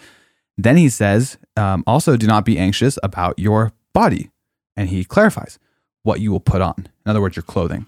Then 0.57 0.77
he 0.77 0.89
says, 0.89 1.38
um, 1.57 1.83
also 1.88 2.17
do 2.17 2.27
not 2.27 2.45
be 2.45 2.57
anxious 2.57 2.97
about 3.03 3.39
your 3.39 3.73
body. 3.94 4.29
And 4.75 4.89
he 4.89 5.03
clarifies 5.03 5.59
what 6.03 6.19
you 6.19 6.31
will 6.31 6.39
put 6.39 6.61
on. 6.61 6.88
In 7.05 7.09
other 7.09 7.21
words, 7.21 7.35
your 7.35 7.44
clothing. 7.44 7.88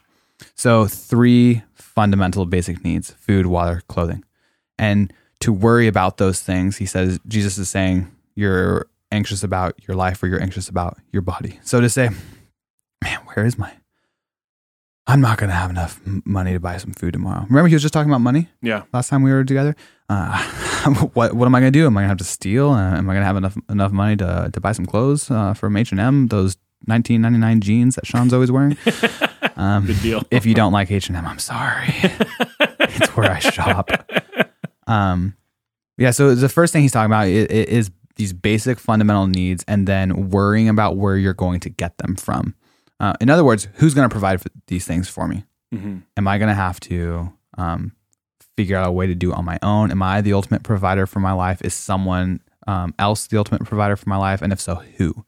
So, 0.55 0.85
three 0.85 1.63
fundamental 1.73 2.45
basic 2.45 2.83
needs 2.83 3.11
food, 3.11 3.45
water, 3.45 3.81
clothing. 3.87 4.23
And 4.77 5.13
to 5.39 5.53
worry 5.53 5.87
about 5.87 6.17
those 6.17 6.41
things, 6.41 6.77
he 6.77 6.85
says, 6.85 7.19
Jesus 7.27 7.57
is 7.57 7.69
saying, 7.69 8.11
you're 8.35 8.87
anxious 9.11 9.43
about 9.43 9.87
your 9.87 9.95
life 9.95 10.21
or 10.21 10.27
you're 10.27 10.41
anxious 10.41 10.67
about 10.67 10.97
your 11.11 11.21
body. 11.21 11.59
So, 11.63 11.79
to 11.79 11.89
say, 11.89 12.09
man, 13.03 13.19
where 13.33 13.45
is 13.45 13.57
my? 13.57 13.71
I'm 15.07 15.21
not 15.21 15.37
going 15.37 15.49
to 15.49 15.55
have 15.55 15.69
enough 15.69 15.99
money 16.25 16.53
to 16.53 16.59
buy 16.59 16.77
some 16.77 16.91
food 16.93 17.13
tomorrow. 17.13 17.45
Remember, 17.47 17.67
he 17.67 17.75
was 17.75 17.81
just 17.83 17.93
talking 17.93 18.09
about 18.09 18.21
money 18.21 18.49
Yeah. 18.61 18.83
last 18.91 19.09
time 19.09 19.21
we 19.21 19.31
were 19.31 19.43
together. 19.43 19.75
Uh, 20.09 20.41
what 21.13 21.33
what 21.33 21.45
am 21.45 21.53
I 21.55 21.59
going 21.59 21.71
to 21.71 21.79
do? 21.79 21.85
Am 21.85 21.95
I 21.97 22.01
going 22.01 22.05
to 22.07 22.09
have 22.09 22.17
to 22.19 22.23
steal? 22.23 22.71
Uh, 22.71 22.95
am 22.97 23.09
I 23.09 23.13
going 23.13 23.21
to 23.21 23.25
have 23.25 23.37
enough 23.37 23.57
enough 23.69 23.91
money 23.91 24.15
to 24.17 24.49
to 24.51 24.59
buy 24.59 24.71
some 24.71 24.85
clothes 24.85 25.29
uh, 25.29 25.53
from 25.53 25.77
H 25.77 25.91
and 25.91 25.99
M? 25.99 26.27
Those 26.27 26.57
1999 26.85 27.61
jeans 27.61 27.95
that 27.95 28.05
Sean's 28.05 28.33
always 28.33 28.51
wearing. 28.51 28.77
Um, 29.57 29.85
Good 29.85 30.01
deal. 30.01 30.21
if 30.31 30.45
you 30.45 30.53
don't 30.53 30.73
like 30.73 30.91
H 30.91 31.07
and 31.07 31.15
M, 31.15 31.25
I'm 31.25 31.39
sorry. 31.39 31.87
it's 32.59 33.07
where 33.15 33.31
I 33.31 33.39
shop. 33.39 33.89
Um, 34.85 35.33
yeah. 35.97 36.11
So 36.11 36.35
the 36.35 36.49
first 36.49 36.73
thing 36.73 36.81
he's 36.81 36.91
talking 36.91 37.05
about 37.05 37.27
is, 37.29 37.45
is 37.47 37.91
these 38.17 38.33
basic 38.33 38.79
fundamental 38.79 39.27
needs, 39.27 39.63
and 39.65 39.87
then 39.87 40.29
worrying 40.29 40.67
about 40.67 40.97
where 40.97 41.15
you're 41.15 41.33
going 41.33 41.61
to 41.61 41.69
get 41.69 41.97
them 41.99 42.17
from. 42.17 42.53
Uh, 42.99 43.13
in 43.19 43.29
other 43.29 43.43
words, 43.43 43.67
who's 43.75 43.93
going 43.93 44.07
to 44.07 44.13
provide 44.13 44.41
for 44.41 44.49
these 44.67 44.85
things 44.85 45.09
for 45.09 45.27
me? 45.27 45.43
hmm 45.71 45.99
Am 46.17 46.27
I 46.27 46.37
going 46.37 46.49
to 46.49 46.55
have 46.55 46.79
to 46.81 47.33
um, 47.57 47.91
figure 48.55 48.77
out 48.77 48.87
a 48.87 48.91
way 48.91 49.07
to 49.07 49.15
do 49.15 49.31
it 49.31 49.37
on 49.37 49.45
my 49.45 49.59
own? 49.61 49.91
Am 49.91 50.01
I 50.01 50.21
the 50.21 50.33
ultimate 50.33 50.63
provider 50.63 51.05
for 51.05 51.19
my 51.19 51.33
life? 51.33 51.61
Is 51.61 51.73
someone 51.73 52.41
um, 52.67 52.93
else 52.97 53.27
the 53.27 53.37
ultimate 53.37 53.65
provider 53.65 53.95
for 53.95 54.09
my 54.09 54.17
life? 54.17 54.41
And 54.41 54.53
if 54.53 54.59
so, 54.59 54.75
who? 54.97 55.25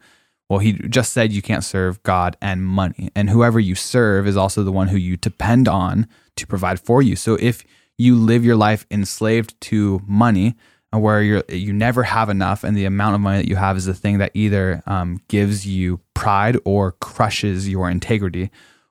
Well, 0.50 0.60
he 0.60 0.74
just 0.74 1.12
said 1.12 1.34
you 1.34 1.42
can't 1.42 1.64
serve 1.64 2.02
God 2.04 2.38
and 2.42 2.66
money. 2.66 3.10
And 3.16 3.30
whoever 3.30 3.60
you 3.60 3.76
serve 3.76 4.28
is 4.28 4.38
also 4.38 4.64
the 4.64 4.72
one 4.72 4.88
who 4.88 4.98
you 4.98 5.18
depend 5.18 5.68
on 5.68 6.08
to 6.38 6.48
provide 6.48 6.80
for 6.80 7.02
you. 7.02 7.18
So 7.18 7.36
if 7.36 7.66
you 7.98 8.16
live 8.16 8.46
your 8.46 8.56
life 8.56 8.86
enslaved 8.90 9.60
to 9.62 10.02
money, 10.08 10.56
uh, 10.94 11.00
where 11.00 11.22
you're 11.22 11.44
you 11.50 11.74
never 11.74 12.04
have 12.04 12.30
enough, 12.30 12.64
and 12.64 12.76
the 12.76 12.86
amount 12.86 13.16
of 13.16 13.22
money 13.22 13.38
that 13.38 13.50
you 13.50 13.56
have 13.56 13.78
is 13.78 13.86
the 13.86 13.94
thing 13.94 14.20
that 14.20 14.32
either 14.34 14.84
um, 14.86 15.20
gives 15.28 15.66
you 15.66 16.00
pride 16.14 16.58
or 16.66 16.94
crushes 16.94 17.68
your 17.68 17.90
integrity. 17.90 18.50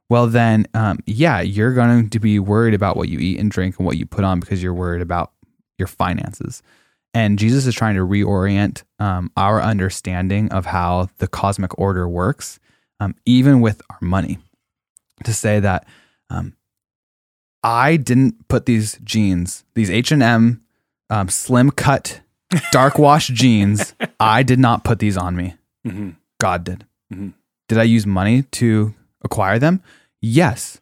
Well, 0.09 0.29
then, 0.29 0.67
um, 0.73 1.01
yeah, 1.07 1.41
you're 1.41 1.75
going 1.75 2.11
to 2.11 2.21
be 2.21 2.39
worried 2.39 2.75
about 2.75 2.97
what 2.97 3.09
you 3.09 3.19
eat 3.19 3.41
and 3.41 3.51
drink 3.51 3.79
and 3.79 3.87
what 3.87 3.97
you 3.97 4.07
put 4.07 4.25
on 4.25 4.39
because 4.39 4.63
you're 4.63 4.75
worried 4.75 5.03
about 5.03 5.33
your 5.79 5.89
finances. 5.89 6.63
And 7.13 7.39
Jesus 7.39 7.67
is 7.67 7.75
trying 7.75 7.97
to 7.97 8.03
reorient 8.03 8.85
um, 8.99 9.33
our 9.37 9.61
understanding 9.61 10.53
of 10.53 10.67
how 10.67 11.09
the 11.19 11.27
cosmic 11.27 11.77
order 11.79 12.09
works, 12.09 12.61
um, 13.01 13.15
even 13.25 13.61
with 13.61 13.83
our 13.91 13.99
money, 14.01 14.39
to 15.25 15.33
say 15.33 15.59
that 15.61 15.87
um, 16.31 16.57
I 17.65 17.97
didn't 17.97 18.49
put 18.49 18.67
these 18.67 18.99
jeans, 19.03 19.65
these 19.75 19.91
H 19.91 20.13
and 20.13 20.23
M 20.23 20.63
um, 21.11 21.29
slim 21.29 21.71
cut, 21.71 22.21
dark 22.73 22.99
wash 22.99 23.29
jeans. 23.29 23.95
I 24.21 24.43
did 24.43 24.59
not 24.59 24.85
put 24.85 24.99
these 24.99 25.17
on 25.17 25.37
me. 25.37 25.55
hmm 25.85 26.11
God 26.41 26.65
did. 26.65 26.85
Mhm. 27.13 27.33
Did 27.69 27.79
I 27.79 27.85
use 27.85 28.07
money 28.07 28.43
to 28.43 28.95
acquire 29.25 29.59
them? 29.59 29.83
Yes. 30.21 30.81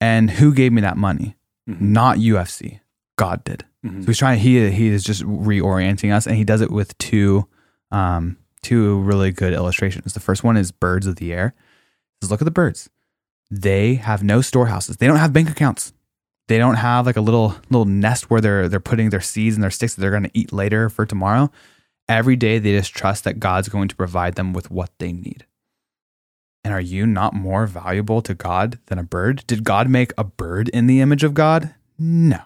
And 0.00 0.30
who 0.30 0.54
gave 0.54 0.72
me 0.72 0.80
that 0.80 0.96
money? 0.96 1.36
Mhm. 1.68 1.80
Not 1.80 2.18
UFC. 2.18 2.80
God 3.18 3.44
did. 3.44 3.64
Mhm. 3.84 4.00
So 4.02 4.06
he's 4.06 4.18
trying. 4.18 4.38
He 4.40 4.70
he 4.70 4.88
is 4.88 5.04
just 5.04 5.22
reorienting 5.22 6.12
us, 6.14 6.26
and 6.26 6.36
he 6.36 6.44
does 6.44 6.60
it 6.62 6.70
with 6.70 6.96
two 6.98 7.46
um, 7.90 8.36
two 8.62 9.00
really 9.00 9.32
good 9.32 9.52
illustrations. 9.52 10.12
The 10.14 10.20
first 10.20 10.44
one 10.44 10.56
is 10.56 10.70
birds 10.72 11.06
of 11.06 11.16
the 11.16 11.32
air. 11.32 11.54
Just 12.22 12.30
look 12.30 12.40
at 12.40 12.44
the 12.44 12.50
birds. 12.50 12.88
They 13.50 13.94
have 13.96 14.22
no 14.22 14.40
storehouses. 14.42 14.96
They 14.98 15.06
don't 15.06 15.16
have 15.16 15.32
bank 15.32 15.50
accounts. 15.50 15.92
They 16.50 16.58
don't 16.58 16.74
have 16.74 17.06
like 17.06 17.16
a 17.16 17.20
little 17.20 17.54
little 17.68 17.84
nest 17.84 18.28
where 18.28 18.40
they're 18.40 18.68
they're 18.68 18.80
putting 18.80 19.10
their 19.10 19.20
seeds 19.20 19.54
and 19.54 19.62
their 19.62 19.70
sticks 19.70 19.94
that 19.94 20.00
they're 20.00 20.10
going 20.10 20.24
to 20.24 20.30
eat 20.34 20.52
later 20.52 20.88
for 20.88 21.06
tomorrow. 21.06 21.48
Every 22.08 22.34
day 22.34 22.58
they 22.58 22.76
just 22.76 22.92
trust 22.92 23.22
that 23.22 23.38
God's 23.38 23.68
going 23.68 23.86
to 23.86 23.94
provide 23.94 24.34
them 24.34 24.52
with 24.52 24.68
what 24.68 24.90
they 24.98 25.12
need. 25.12 25.46
And 26.64 26.74
are 26.74 26.80
you 26.80 27.06
not 27.06 27.34
more 27.34 27.68
valuable 27.68 28.20
to 28.22 28.34
God 28.34 28.80
than 28.86 28.98
a 28.98 29.04
bird? 29.04 29.44
Did 29.46 29.62
God 29.62 29.88
make 29.88 30.12
a 30.18 30.24
bird 30.24 30.68
in 30.70 30.88
the 30.88 31.00
image 31.00 31.22
of 31.22 31.34
God? 31.34 31.72
No. 31.96 32.40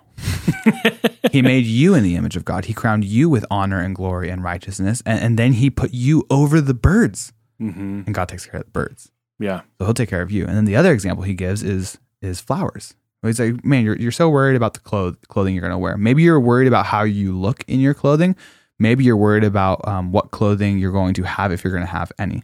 he 1.33 1.41
made 1.41 1.65
you 1.65 1.95
in 1.95 2.03
the 2.03 2.17
image 2.17 2.37
of 2.37 2.45
God. 2.45 2.67
He 2.67 2.75
crowned 2.75 3.07
you 3.07 3.31
with 3.31 3.47
honor 3.51 3.81
and 3.81 3.97
glory 3.97 4.29
and 4.29 4.45
righteousness. 4.45 5.03
And, 5.07 5.19
and 5.19 5.39
then 5.39 5.55
he 5.55 5.71
put 5.71 5.95
you 5.95 6.27
over 6.29 6.61
the 6.61 6.75
birds. 6.75 7.33
Mm-hmm. 7.59 8.03
And 8.05 8.15
God 8.15 8.29
takes 8.29 8.45
care 8.45 8.61
of 8.61 8.67
the 8.67 8.71
birds. 8.71 9.11
Yeah. 9.39 9.63
So 9.79 9.87
he'll 9.87 9.95
take 9.95 10.11
care 10.11 10.21
of 10.21 10.31
you. 10.31 10.45
And 10.45 10.55
then 10.55 10.67
the 10.67 10.77
other 10.77 10.93
example 10.93 11.25
he 11.25 11.33
gives 11.33 11.63
is 11.63 11.97
is 12.21 12.43
flowers. 12.43 12.95
He's 13.29 13.41
like, 13.41 13.65
man, 13.65 13.85
you're, 13.85 13.97
you're 13.97 14.13
so 14.13 14.29
worried 14.29 14.57
about 14.57 14.75
the 14.75 14.81
cloth- 14.81 15.29
clothing 15.29 15.55
you're 15.55 15.63
going 15.63 15.73
to 15.73 15.79
wear. 15.79 15.97
Maybe 15.97 16.23
you're 16.23 16.41
worried 16.41 16.69
about 16.69 16.87
how 16.87 17.03
you 17.03 17.37
look 17.37 17.65
in 17.67 17.81
your 17.81 17.95
clothing. 17.95 18.37
Maybe 18.79 19.05
you're 19.05 19.17
worried 19.17 19.45
about 19.45 19.87
um, 19.87 20.13
what 20.13 20.31
clothing 20.31 20.79
you're 20.79 20.93
going 20.93 21.15
to 21.15 21.23
have 21.23 21.53
if 21.53 21.65
you're 21.65 21.73
going 21.73 21.87
to 21.87 21.93
have 21.93 22.13
any. 22.19 22.43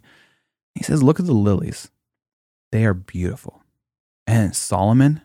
He 0.75 0.83
says, 0.83 1.03
look 1.03 1.19
at 1.19 1.25
the 1.25 1.33
lilies. 1.33 1.91
They 2.71 2.85
are 2.85 2.93
beautiful. 2.93 3.61
And 4.25 4.55
Solomon, 4.55 5.21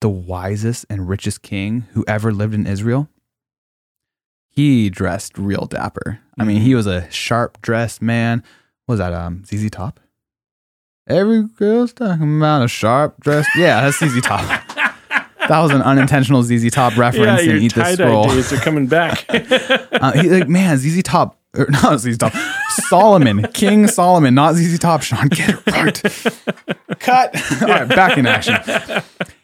the 0.00 0.10
wisest 0.10 0.84
and 0.90 1.08
richest 1.08 1.42
king 1.42 1.86
who 1.92 2.04
ever 2.06 2.32
lived 2.32 2.54
in 2.54 2.66
Israel, 2.66 3.08
he 4.48 4.90
dressed 4.90 5.38
real 5.38 5.66
dapper. 5.66 6.20
I 6.38 6.44
mean, 6.44 6.60
he 6.60 6.74
was 6.74 6.86
a 6.86 7.10
sharp 7.10 7.62
dressed 7.62 8.02
man. 8.02 8.42
What 8.86 8.94
was 8.94 8.98
that 8.98 9.12
um 9.12 9.44
ZZ 9.44 9.70
Top? 9.70 10.00
Every 11.06 11.44
girl's 11.44 11.92
talking 11.92 12.36
about 12.38 12.64
a 12.64 12.68
sharp 12.68 13.20
dressed. 13.20 13.50
Yeah, 13.56 13.80
that's 13.80 13.98
ZZ 13.98 14.20
Top. 14.20 14.59
that 15.48 15.60
was 15.60 15.70
an 15.72 15.82
unintentional 15.82 16.42
ZZ 16.42 16.70
Top 16.70 16.92
Yeah, 16.94 17.00
reference 17.00 17.44
your 17.44 17.56
in 17.56 17.62
Eat 17.62 17.74
This 17.74 17.94
Scroll. 17.94 18.28
days 18.28 18.52
are 18.52 18.56
coming 18.56 18.86
back. 18.86 19.24
Uh, 20.00 20.12
he, 20.12 20.30
like, 20.30 20.48
man, 20.48 20.78
ZZ 20.78 21.02
Top, 21.02 21.38
or 21.54 21.66
not 21.70 21.98
ZZ 22.00 22.16
Top, 22.16 22.32
Solomon, 22.88 23.46
King 23.52 23.86
Solomon, 23.86 24.34
not 24.34 24.54
ZZ 24.54 24.78
Top. 24.78 25.02
Sean, 25.02 25.28
get 25.28 25.50
it 25.50 25.66
right. 25.66 26.02
Cut. 27.00 27.34
All 27.62 27.68
right, 27.68 27.88
back 27.88 28.16
in 28.16 28.26
action. 28.26 28.54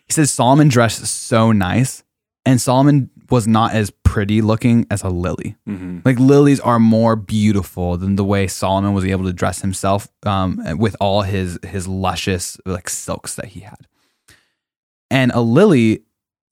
He 0.07 0.12
says 0.12 0.31
Solomon 0.31 0.69
dressed 0.69 1.05
so 1.07 1.53
nice, 1.53 2.03
and 2.47 2.59
Solomon 2.61 3.11
was 3.29 3.47
not 3.47 3.75
as 3.75 3.91
pretty 3.91 4.41
looking 4.41 4.87
as 4.91 5.03
a 5.03 5.09
lily. 5.11 5.57
Mhm. 5.69 6.03
Like 6.07 6.19
lilies 6.19 6.61
are 6.61 6.79
more 6.79 7.17
beautiful 7.17 7.97
than 7.99 8.17
the 8.17 8.25
way 8.25 8.47
Solomon 8.47 8.95
was 8.95 9.05
able 9.05 9.25
to 9.25 9.33
dress 9.33 9.61
himself 9.61 10.09
um, 10.25 10.62
with 10.79 10.97
all 11.00 11.23
his 11.23 11.59
his 11.67 11.87
luscious 11.88 12.57
like 12.65 12.88
silks 12.88 13.35
that 13.35 13.47
he 13.47 13.61
had. 13.61 13.87
And 15.11 15.31
a 15.33 15.41
lily 15.41 16.03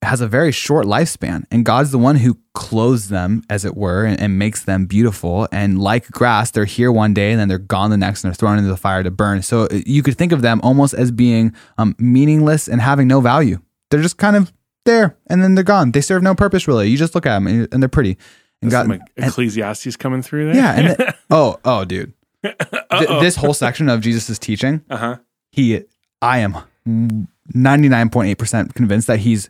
has 0.01 0.21
a 0.21 0.27
very 0.27 0.51
short 0.51 0.85
lifespan, 0.85 1.45
and 1.51 1.65
God's 1.65 1.91
the 1.91 1.97
one 1.97 2.17
who 2.17 2.37
clothes 2.53 3.09
them, 3.09 3.41
as 3.49 3.65
it 3.65 3.75
were, 3.75 4.05
and, 4.05 4.19
and 4.19 4.37
makes 4.37 4.63
them 4.63 4.85
beautiful. 4.85 5.47
And 5.51 5.79
like 5.79 6.09
grass, 6.11 6.51
they're 6.51 6.65
here 6.65 6.91
one 6.91 7.13
day 7.13 7.31
and 7.31 7.39
then 7.39 7.47
they're 7.47 7.57
gone 7.57 7.89
the 7.89 7.97
next, 7.97 8.23
and 8.23 8.29
they're 8.29 8.35
thrown 8.35 8.57
into 8.57 8.69
the 8.69 8.77
fire 8.77 9.01
to 9.03 9.09
burn. 9.11 9.41
So 9.41 9.63
uh, 9.63 9.79
you 9.85 10.03
could 10.03 10.15
think 10.17 10.31
of 10.31 10.41
them 10.43 10.59
almost 10.63 10.93
as 10.93 11.11
being 11.11 11.55
um, 11.79 11.95
meaningless 11.97 12.67
and 12.67 12.81
having 12.81 13.07
no 13.07 13.19
value. 13.19 13.59
They're 13.89 14.01
just 14.01 14.17
kind 14.17 14.35
of 14.35 14.53
there, 14.85 15.17
and 15.27 15.41
then 15.43 15.55
they're 15.55 15.63
gone. 15.63 15.91
They 15.91 16.01
serve 16.01 16.21
no 16.21 16.35
purpose 16.35 16.67
really. 16.67 16.87
You 16.89 16.97
just 16.97 17.15
look 17.15 17.25
at 17.25 17.33
them, 17.35 17.47
and, 17.47 17.67
and 17.73 17.81
they're 17.81 17.89
pretty. 17.89 18.17
And 18.61 18.71
Some 18.71 18.87
God, 18.89 19.01
and- 19.17 19.25
Ecclesiastes 19.27 19.95
coming 19.97 20.21
through 20.21 20.45
there. 20.53 20.55
yeah, 20.55 20.73
and 20.73 20.87
then, 20.99 21.13
oh, 21.31 21.57
oh, 21.65 21.83
dude, 21.83 22.13
Th- 22.43 22.55
this 22.91 23.35
whole 23.37 23.53
section 23.55 23.89
of 23.89 24.01
Jesus's 24.01 24.37
teaching, 24.39 24.83
Uh 24.89 24.97
huh. 24.97 25.17
he, 25.51 25.81
I 26.21 26.39
am 26.39 27.27
ninety 27.53 27.89
nine 27.89 28.09
point 28.09 28.29
eight 28.29 28.37
percent 28.37 28.73
convinced 28.75 29.07
that 29.07 29.19
he's 29.19 29.49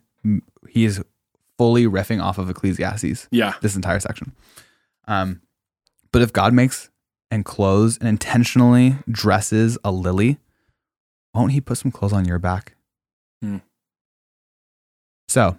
he 0.67 0.85
is 0.85 1.03
fully 1.57 1.85
riffing 1.85 2.21
off 2.21 2.37
of 2.37 2.49
Ecclesiastes. 2.49 3.27
Yeah. 3.31 3.53
This 3.61 3.75
entire 3.75 3.99
section. 3.99 4.33
Um, 5.07 5.41
but 6.11 6.21
if 6.21 6.33
God 6.33 6.53
makes 6.53 6.89
and 7.31 7.45
clothes 7.45 7.97
and 7.97 8.07
intentionally 8.07 8.97
dresses 9.09 9.77
a 9.83 9.91
lily, 9.91 10.37
won't 11.33 11.51
He 11.51 11.61
put 11.61 11.77
some 11.77 11.91
clothes 11.91 12.13
on 12.13 12.25
your 12.25 12.39
back? 12.39 12.75
Hmm. 13.41 13.57
So. 15.27 15.57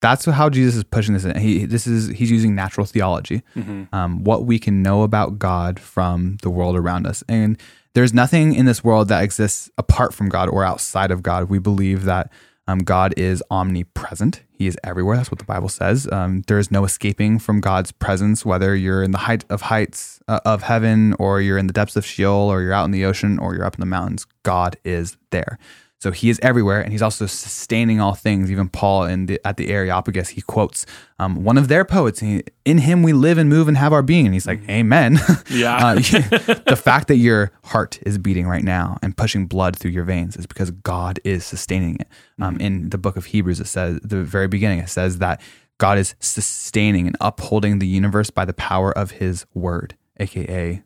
That's 0.00 0.26
how 0.26 0.50
Jesus 0.50 0.74
is 0.74 0.84
pushing 0.84 1.14
this 1.14 1.24
in. 1.24 1.34
He 1.36 1.64
this 1.64 1.86
is 1.86 2.10
he's 2.10 2.30
using 2.30 2.54
natural 2.54 2.84
theology 2.84 3.42
hmm 3.54 3.84
um, 3.90 4.22
what 4.22 4.44
we 4.44 4.58
can 4.58 4.82
know 4.82 5.02
about 5.02 5.38
God 5.38 5.80
from 5.80 6.36
the 6.42 6.50
world 6.50 6.76
around 6.76 7.06
us. 7.06 7.24
And 7.26 7.58
there's 7.94 8.12
nothing 8.12 8.54
in 8.54 8.66
this 8.66 8.84
world 8.84 9.08
that 9.08 9.22
exists 9.22 9.70
apart 9.78 10.12
from 10.12 10.28
God 10.28 10.48
or 10.48 10.64
outside 10.64 11.10
of 11.10 11.22
God. 11.22 11.48
We 11.48 11.58
believe 11.58 12.04
that 12.04 12.30
um, 12.66 12.80
God 12.80 13.14
is 13.16 13.42
omnipresent. 13.50 14.42
He 14.52 14.66
is 14.66 14.76
everywhere. 14.82 15.16
That's 15.16 15.30
what 15.30 15.38
the 15.38 15.44
Bible 15.44 15.68
says. 15.68 16.08
Um, 16.10 16.42
there 16.46 16.58
is 16.58 16.70
no 16.70 16.84
escaping 16.84 17.38
from 17.38 17.60
God's 17.60 17.92
presence, 17.92 18.44
whether 18.44 18.74
you're 18.74 19.02
in 19.02 19.10
the 19.10 19.18
height 19.18 19.44
of 19.50 19.62
heights 19.62 20.20
uh, 20.28 20.40
of 20.44 20.62
heaven, 20.62 21.14
or 21.18 21.40
you're 21.40 21.58
in 21.58 21.66
the 21.66 21.72
depths 21.72 21.96
of 21.96 22.06
Sheol, 22.06 22.32
or 22.32 22.62
you're 22.62 22.72
out 22.72 22.84
in 22.84 22.90
the 22.90 23.04
ocean, 23.04 23.38
or 23.38 23.54
you're 23.54 23.66
up 23.66 23.74
in 23.74 23.80
the 23.80 23.86
mountains. 23.86 24.26
God 24.42 24.76
is 24.84 25.16
there. 25.30 25.58
So 26.04 26.10
he 26.10 26.28
is 26.28 26.38
everywhere, 26.42 26.82
and 26.82 26.92
he's 26.92 27.00
also 27.00 27.24
sustaining 27.24 27.98
all 27.98 28.12
things. 28.12 28.50
Even 28.50 28.68
Paul 28.68 29.04
in 29.04 29.24
the, 29.24 29.40
at 29.42 29.56
the 29.56 29.70
Areopagus, 29.70 30.28
he 30.28 30.42
quotes 30.42 30.84
um, 31.18 31.44
one 31.44 31.56
of 31.56 31.68
their 31.68 31.82
poets. 31.82 32.20
In 32.20 32.76
him 32.76 33.02
we 33.02 33.14
live 33.14 33.38
and 33.38 33.48
move 33.48 33.68
and 33.68 33.76
have 33.78 33.94
our 33.94 34.02
being. 34.02 34.26
And 34.26 34.34
he's 34.34 34.46
like, 34.46 34.60
Amen. 34.68 35.18
Yeah. 35.50 35.76
Uh, 35.76 35.94
the 36.66 36.78
fact 36.78 37.08
that 37.08 37.16
your 37.16 37.52
heart 37.64 38.00
is 38.02 38.18
beating 38.18 38.46
right 38.46 38.62
now 38.62 38.98
and 39.00 39.16
pushing 39.16 39.46
blood 39.46 39.76
through 39.76 39.92
your 39.92 40.04
veins 40.04 40.36
is 40.36 40.44
because 40.44 40.70
God 40.72 41.20
is 41.24 41.42
sustaining 41.42 41.94
it. 41.94 42.08
Um, 42.38 42.60
in 42.60 42.90
the 42.90 42.98
book 42.98 43.16
of 43.16 43.24
Hebrews, 43.24 43.58
it 43.58 43.66
says 43.66 43.98
the 44.02 44.22
very 44.22 44.46
beginning, 44.46 44.80
it 44.80 44.90
says 44.90 45.20
that 45.20 45.40
God 45.78 45.96
is 45.96 46.16
sustaining 46.20 47.06
and 47.06 47.16
upholding 47.18 47.78
the 47.78 47.86
universe 47.86 48.28
by 48.28 48.44
the 48.44 48.52
power 48.52 48.92
of 48.92 49.12
His 49.12 49.46
word, 49.54 49.96
aka 50.20 50.82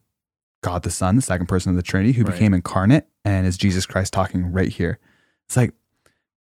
God 0.63 0.85
the 0.85 0.93
Son, 0.93 1.17
the 1.17 1.23
second 1.23 1.47
person 1.47 1.71
of 1.71 1.77
the 1.77 1.83
Trinity, 1.83 2.13
who 2.13 2.23
Right. 2.23 2.35
became 2.35 2.55
incarnate 2.55 3.09
and 3.25 3.49
is 3.49 3.57
Jesus 3.57 3.85
Christ 3.85 4.13
talking 4.13 4.53
right 4.53 4.69
here. 4.69 5.01
It's 5.49 5.57
like 5.57 5.73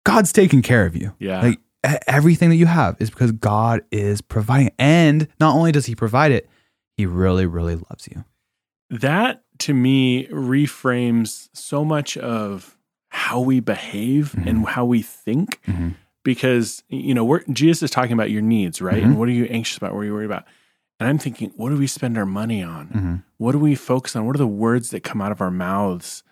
God's 0.04 0.32
taking 0.32 0.62
care 0.62 0.87
of 0.87 0.96
you. 0.96 1.14
Yeah. 1.18 1.42
Like 1.42 1.61
everything 2.06 2.49
that 2.50 2.56
you 2.56 2.66
have 2.66 2.96
is 3.00 3.11
because 3.11 3.32
God 3.32 3.82
is 3.90 4.20
providing. 4.20 4.68
it. 4.68 4.75
And 4.78 5.28
not 5.38 5.54
only 5.54 5.73
does 5.73 5.87
He 5.87 5.94
provide 5.94 6.32
it, 6.32 6.49
He 6.96 7.04
really, 7.06 7.46
really 7.46 7.76
loves 7.76 8.08
you. 8.11 8.25
that 8.90 9.42
to 9.58 9.73
me 9.75 10.26
reframes 10.28 11.49
so 11.52 11.84
much 11.84 12.16
of 12.16 12.76
how 13.08 13.40
we 13.40 13.61
behave 13.61 14.32
Mm-hmm. 14.32 14.49
and 14.49 14.66
how 14.66 14.84
we 14.84 15.00
think 15.02 15.61
because 16.25 16.82
you 16.88 17.14
know 17.14 17.25
we're 17.25 17.44
jesus 17.52 17.84
is 17.84 17.90
talking 17.90 18.12
about 18.12 18.30
your 18.30 18.42
needs 18.42 18.80
right 18.82 18.96
Mm-hmm. 18.96 19.11
and 19.11 19.18
what 19.18 19.28
are 19.28 19.32
you 19.32 19.44
anxious 19.44 19.76
about 19.76 19.94
what 19.94 20.00
are 20.00 20.04
you 20.04 20.12
worried 20.14 20.25
about 20.26 20.44
and 20.99 21.08
i'm 21.08 21.18
thinking 21.18 21.52
what 21.56 21.68
do 21.70 21.76
we 21.76 21.87
spend 21.87 22.18
our 22.18 22.26
money 22.26 22.62
on 22.64 22.88
Mm-hmm. 22.88 23.14
what 23.38 23.52
do 23.52 23.58
we 23.58 23.75
focus 23.76 24.16
on 24.16 24.26
what 24.26 24.34
are 24.34 24.38
the 24.38 24.46
words 24.46 24.90
that 24.90 25.04
come 25.04 25.20
out 25.20 25.30
of 25.32 25.40
our 25.40 25.50
mouths 25.52 26.25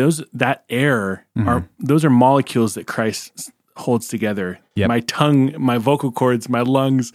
those 0.00 0.22
that 0.32 0.64
air 0.68 1.26
Mm-hmm. 1.36 1.48
are 1.48 1.68
those 1.78 2.04
are 2.04 2.10
molecules 2.10 2.74
that 2.74 2.86
christ 2.86 3.50
holds 3.76 4.08
together 4.08 4.58
Yep. 4.76 4.88
my 4.88 5.00
tongue 5.00 5.54
my 5.58 5.78
vocal 5.78 6.10
cords 6.12 6.48
my 6.48 6.60
lungs 6.62 7.12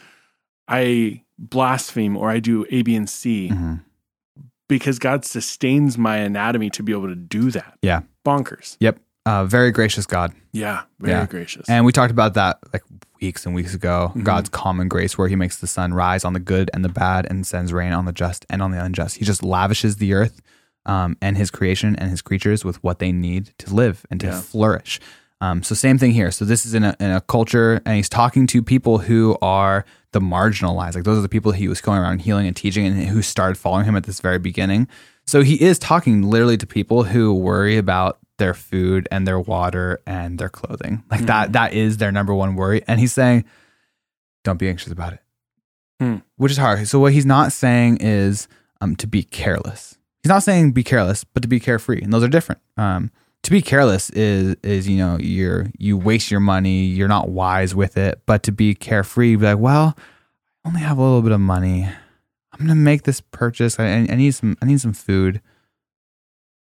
i 0.68 1.22
blaspheme 1.38 2.16
or 2.18 2.30
i 2.30 2.40
do 2.40 2.66
a 2.70 2.82
b 2.84 2.96
and 2.96 3.10
c 3.10 3.50
Mm-hmm. 3.52 3.76
because 4.68 4.98
God 5.00 5.26
sustains 5.26 5.98
my 5.98 6.18
anatomy 6.18 6.70
to 6.72 6.82
be 6.84 6.92
able 6.92 7.08
to 7.08 7.16
do 7.16 7.52
that. 7.52 7.78
Yeah. 7.84 8.02
Bonkers. 8.26 8.78
Yep. 8.80 9.00
Uh, 9.28 9.46
very 9.46 9.72
gracious 9.72 10.06
God. 10.08 10.34
Yeah. 10.54 10.84
Very 11.00 11.14
Yeah. 11.20 11.26
gracious. 11.28 11.70
And 11.70 11.86
we 11.86 11.92
talked 11.92 12.12
about 12.12 12.34
that 12.34 12.58
like 12.74 12.84
weeks 13.22 13.46
and 13.46 13.54
weeks 13.56 13.74
ago. 13.76 14.08
Mm-hmm. 14.10 14.24
God's 14.24 14.50
common 14.50 14.88
grace, 14.88 15.18
where 15.18 15.28
He 15.28 15.36
makes 15.36 15.58
the 15.58 15.68
sun 15.68 15.94
rise 15.94 16.26
on 16.26 16.34
the 16.34 16.40
good 16.40 16.72
and 16.74 16.84
the 16.84 16.90
bad 16.90 17.28
and 17.30 17.46
sends 17.46 17.72
rain 17.74 17.94
on 17.94 18.06
the 18.06 18.12
just 18.12 18.46
and 18.50 18.62
on 18.62 18.72
the 18.72 18.84
unjust. 18.84 19.18
He 19.18 19.26
just 19.26 19.44
lavishes 19.44 19.98
the 19.98 20.14
earth 20.14 20.42
um, 20.86 21.18
and 21.22 21.38
His 21.38 21.52
creation 21.52 21.96
and 21.96 22.10
His 22.10 22.22
creatures 22.22 22.64
with 22.66 22.82
what 22.84 23.00
they 23.00 23.12
need 23.12 23.52
to 23.60 23.74
live 23.74 24.06
and 24.10 24.20
to 24.22 24.28
Yeah. 24.28 24.42
flourish. 24.42 25.00
Um, 25.42 25.64
so 25.64 25.76
same 25.76 25.98
thing 25.98 26.12
here. 26.12 26.32
So 26.32 26.46
this 26.46 26.66
is 26.66 26.74
in 26.74 26.84
a, 26.84 26.96
in 27.00 27.12
a 27.12 27.20
culture, 27.22 27.82
and 27.86 27.98
he's 27.98 28.08
talking 28.10 28.48
to 28.48 28.64
people 28.64 29.00
who 29.00 29.38
are 29.42 29.84
the 30.14 30.22
marginalized. 30.22 30.96
Like 30.96 31.04
those 31.04 31.18
are 31.18 31.22
the 31.22 31.30
people 31.30 31.52
he 31.52 31.68
was 31.68 31.82
going 31.82 32.00
around 32.00 32.20
healing 32.20 32.48
and 32.48 32.56
teaching, 32.56 32.86
and 32.86 32.96
who 33.04 33.22
started 33.22 33.58
following 33.58 33.86
him 33.86 33.96
at 33.98 34.04
this 34.06 34.22
very 34.22 34.40
beginning. 34.40 34.88
So 35.28 35.42
he 35.42 35.62
is 35.62 35.78
talking 35.78 36.22
literally 36.22 36.56
to 36.58 36.66
people 36.66 37.04
who 37.04 37.34
worry 37.34 37.78
about 37.78 38.18
their 38.38 38.54
food 38.54 39.08
and 39.12 39.28
their 39.28 39.40
water 39.40 40.02
and 40.08 40.40
their 40.40 40.50
clothing. 40.50 41.04
Like 41.12 41.26
that. 41.26 41.52
That 41.54 41.74
is 41.74 41.98
their 41.98 42.12
number 42.14 42.34
one 42.34 42.56
worry, 42.56 42.82
and 42.88 43.00
he's 43.00 43.12
saying, 43.14 43.44
"Don't 44.46 44.58
be 44.60 44.70
anxious 44.70 44.92
about 44.92 45.14
it," 45.14 45.20
Hmm. 46.00 46.18
which 46.38 46.52
is 46.54 46.58
hard. 46.58 46.88
So 46.88 47.00
what 47.00 47.12
he's 47.14 47.26
not 47.26 47.52
saying 47.52 47.98
is 48.00 48.48
um, 48.82 48.96
to 48.98 49.08
be 49.08 49.24
careless. 49.24 49.95
He's 50.26 50.32
not 50.32 50.42
saying 50.42 50.72
be 50.72 50.84
careless, 50.84 51.24
but 51.24 51.44
to 51.44 51.48
be 51.48 51.60
carefree, 51.60 52.02
and 52.02 52.12
those 52.12 52.24
are 52.24 52.28
different. 52.28 52.60
Um, 52.78 53.12
to 53.44 53.52
be 53.52 53.62
careless 53.62 54.10
is 54.10 54.56
is 54.64 54.90
you 54.90 54.98
know 54.98 55.20
you're 55.20 55.68
you 55.78 56.00
waste 56.00 56.32
your 56.32 56.40
money, 56.40 56.84
you're 56.84 57.08
not 57.08 57.30
wise 57.30 57.76
with 57.76 57.96
it. 57.96 58.22
But 58.26 58.42
to 58.42 58.52
be 58.52 58.74
carefree, 58.74 59.36
be 59.36 59.46
like, 59.46 59.60
well, 59.60 59.96
I 60.64 60.68
only 60.68 60.82
have 60.82 60.98
a 60.98 61.02
little 61.04 61.22
bit 61.22 61.32
of 61.32 61.42
money. 61.42 61.84
I'm 61.84 62.60
gonna 62.60 62.74
make 62.74 63.04
this 63.04 63.22
purchase. 63.22 63.80
I, 63.80 63.86
I 63.86 64.16
need 64.16 64.32
some 64.32 64.58
I 64.64 64.66
need 64.66 64.82
some 64.82 64.94
food, 64.94 65.42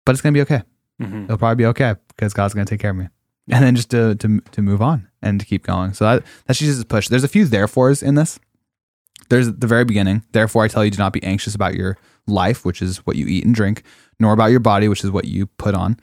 but 0.04 0.12
it's 0.12 0.20
gonna 0.20 0.34
be 0.34 0.42
okay. 0.42 0.60
Mm-hmm. 1.00 1.24
It'll 1.24 1.38
probably 1.38 1.56
be 1.56 1.66
okay 1.68 1.94
because 2.08 2.34
God's 2.34 2.52
gonna 2.52 2.66
take 2.66 2.80
care 2.80 2.90
of 2.90 2.98
me. 2.98 3.08
And 3.50 3.64
then 3.64 3.74
just 3.74 3.88
to 3.92 4.16
to 4.16 4.40
to 4.52 4.60
move 4.60 4.82
on 4.82 5.08
and 5.22 5.40
to 5.40 5.46
keep 5.46 5.62
going. 5.62 5.94
So 5.94 6.04
that 6.04 6.24
that's 6.44 6.58
Jesus' 6.58 6.84
push. 6.84 7.08
There's 7.08 7.24
a 7.24 7.28
few 7.28 7.46
therefores 7.46 8.02
in 8.02 8.16
this. 8.16 8.38
There's 9.28 9.52
the 9.52 9.66
very 9.66 9.84
beginning. 9.84 10.22
Therefore, 10.32 10.64
I 10.64 10.68
tell 10.68 10.84
you, 10.84 10.90
do 10.90 10.98
not 10.98 11.12
be 11.12 11.22
anxious 11.22 11.54
about 11.54 11.74
your 11.74 11.98
life, 12.26 12.64
which 12.64 12.82
is 12.82 12.98
what 12.98 13.16
you 13.16 13.26
eat 13.26 13.44
and 13.44 13.54
drink, 13.54 13.82
nor 14.18 14.32
about 14.32 14.50
your 14.50 14.60
body, 14.60 14.88
which 14.88 15.04
is 15.04 15.10
what 15.10 15.26
you 15.26 15.46
put 15.46 15.74
on. 15.74 15.98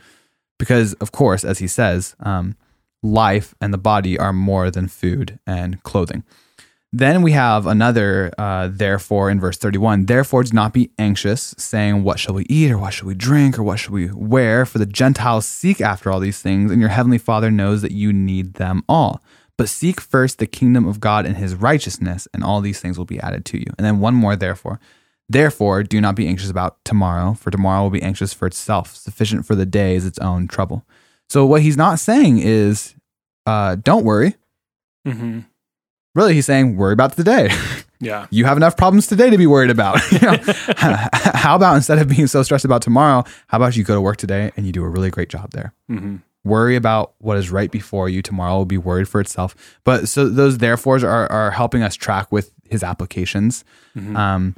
Because, 0.57 0.93
of 0.95 1.11
course, 1.11 1.43
as 1.43 1.59
he 1.59 1.67
says, 1.67 2.15
um, 2.21 2.55
life 3.01 3.53
and 3.59 3.73
the 3.73 3.77
body 3.77 4.17
are 4.17 4.33
more 4.33 4.71
than 4.71 4.87
food 4.87 5.39
and 5.45 5.81
clothing. 5.83 6.23
Then 6.95 7.23
we 7.23 7.31
have 7.31 7.65
another, 7.65 8.31
uh, 8.37 8.69
therefore, 8.71 9.31
in 9.31 9.39
verse 9.39 9.57
31. 9.57 10.05
Therefore, 10.05 10.43
do 10.43 10.53
not 10.53 10.73
be 10.73 10.91
anxious, 10.99 11.55
saying, 11.57 12.03
What 12.03 12.19
shall 12.19 12.35
we 12.35 12.45
eat, 12.47 12.69
or 12.69 12.77
what 12.77 12.93
shall 12.93 13.07
we 13.07 13.15
drink, 13.15 13.57
or 13.57 13.63
what 13.63 13.79
shall 13.79 13.95
we 13.95 14.11
wear? 14.11 14.63
For 14.63 14.77
the 14.77 14.85
Gentiles 14.85 15.47
seek 15.47 15.81
after 15.81 16.11
all 16.11 16.19
these 16.19 16.39
things, 16.39 16.71
and 16.71 16.79
your 16.79 16.91
heavenly 16.91 17.17
Father 17.17 17.49
knows 17.49 17.81
that 17.81 17.93
you 17.93 18.13
need 18.13 18.55
them 18.55 18.83
all. 18.87 19.23
But 19.57 19.69
seek 19.69 20.01
first 20.01 20.39
the 20.39 20.47
kingdom 20.47 20.87
of 20.87 20.99
God 20.99 21.25
and 21.25 21.37
his 21.37 21.55
righteousness, 21.55 22.27
and 22.33 22.43
all 22.43 22.59
these 22.59 22.79
things 22.79 22.97
will 22.97 23.05
be 23.05 23.19
added 23.19 23.45
to 23.45 23.59
you. 23.59 23.67
And 23.77 23.85
then 23.85 23.99
one 23.99 24.15
more, 24.15 24.35
therefore. 24.35 24.79
Therefore, 25.29 25.83
do 25.83 26.01
not 26.01 26.15
be 26.15 26.27
anxious 26.27 26.49
about 26.49 26.83
tomorrow, 26.83 27.33
for 27.33 27.49
tomorrow 27.49 27.83
will 27.83 27.89
be 27.89 28.01
anxious 28.01 28.33
for 28.33 28.45
itself. 28.45 28.95
Sufficient 28.95 29.45
for 29.45 29.55
the 29.55 29.65
day 29.65 29.95
is 29.95 30.05
its 30.05 30.19
own 30.19 30.47
trouble. 30.47 30.85
So, 31.29 31.45
what 31.45 31.61
he's 31.61 31.77
not 31.77 31.99
saying 31.99 32.39
is, 32.39 32.95
uh, 33.45 33.75
don't 33.75 34.03
worry. 34.03 34.35
Mm-hmm. 35.07 35.41
Really, 36.15 36.33
he's 36.33 36.45
saying, 36.45 36.75
worry 36.75 36.93
about 36.93 37.15
the 37.15 37.23
day. 37.23 37.49
Yeah. 37.99 38.27
you 38.31 38.43
have 38.43 38.57
enough 38.57 38.75
problems 38.75 39.07
today 39.07 39.29
to 39.29 39.37
be 39.37 39.47
worried 39.47 39.69
about. 39.69 40.01
You 40.11 40.19
know? 40.19 40.37
how 40.75 41.55
about 41.55 41.77
instead 41.77 41.99
of 41.99 42.09
being 42.09 42.27
so 42.27 42.43
stressed 42.43 42.65
about 42.65 42.81
tomorrow, 42.81 43.23
how 43.47 43.57
about 43.57 43.77
you 43.77 43.85
go 43.85 43.95
to 43.95 44.01
work 44.01 44.17
today 44.17 44.51
and 44.57 44.65
you 44.65 44.73
do 44.73 44.83
a 44.83 44.89
really 44.89 45.09
great 45.09 45.29
job 45.29 45.51
there? 45.51 45.73
Mm-hmm. 45.89 46.17
Worry 46.43 46.75
about 46.75 47.13
what 47.19 47.37
is 47.37 47.49
right 47.49 47.71
before 47.71 48.09
you. 48.09 48.21
Tomorrow 48.21 48.57
will 48.57 48.65
be 48.65 48.77
worried 48.77 49.07
for 49.07 49.21
itself. 49.21 49.55
But 49.83 50.09
so 50.09 50.27
those 50.27 50.57
therefores 50.57 51.03
are, 51.03 51.31
are 51.31 51.51
helping 51.51 51.83
us 51.83 51.95
track 51.95 52.31
with 52.31 52.51
his 52.69 52.83
applications. 52.83 53.63
Mhm. 53.95 54.15
Um, 54.17 54.55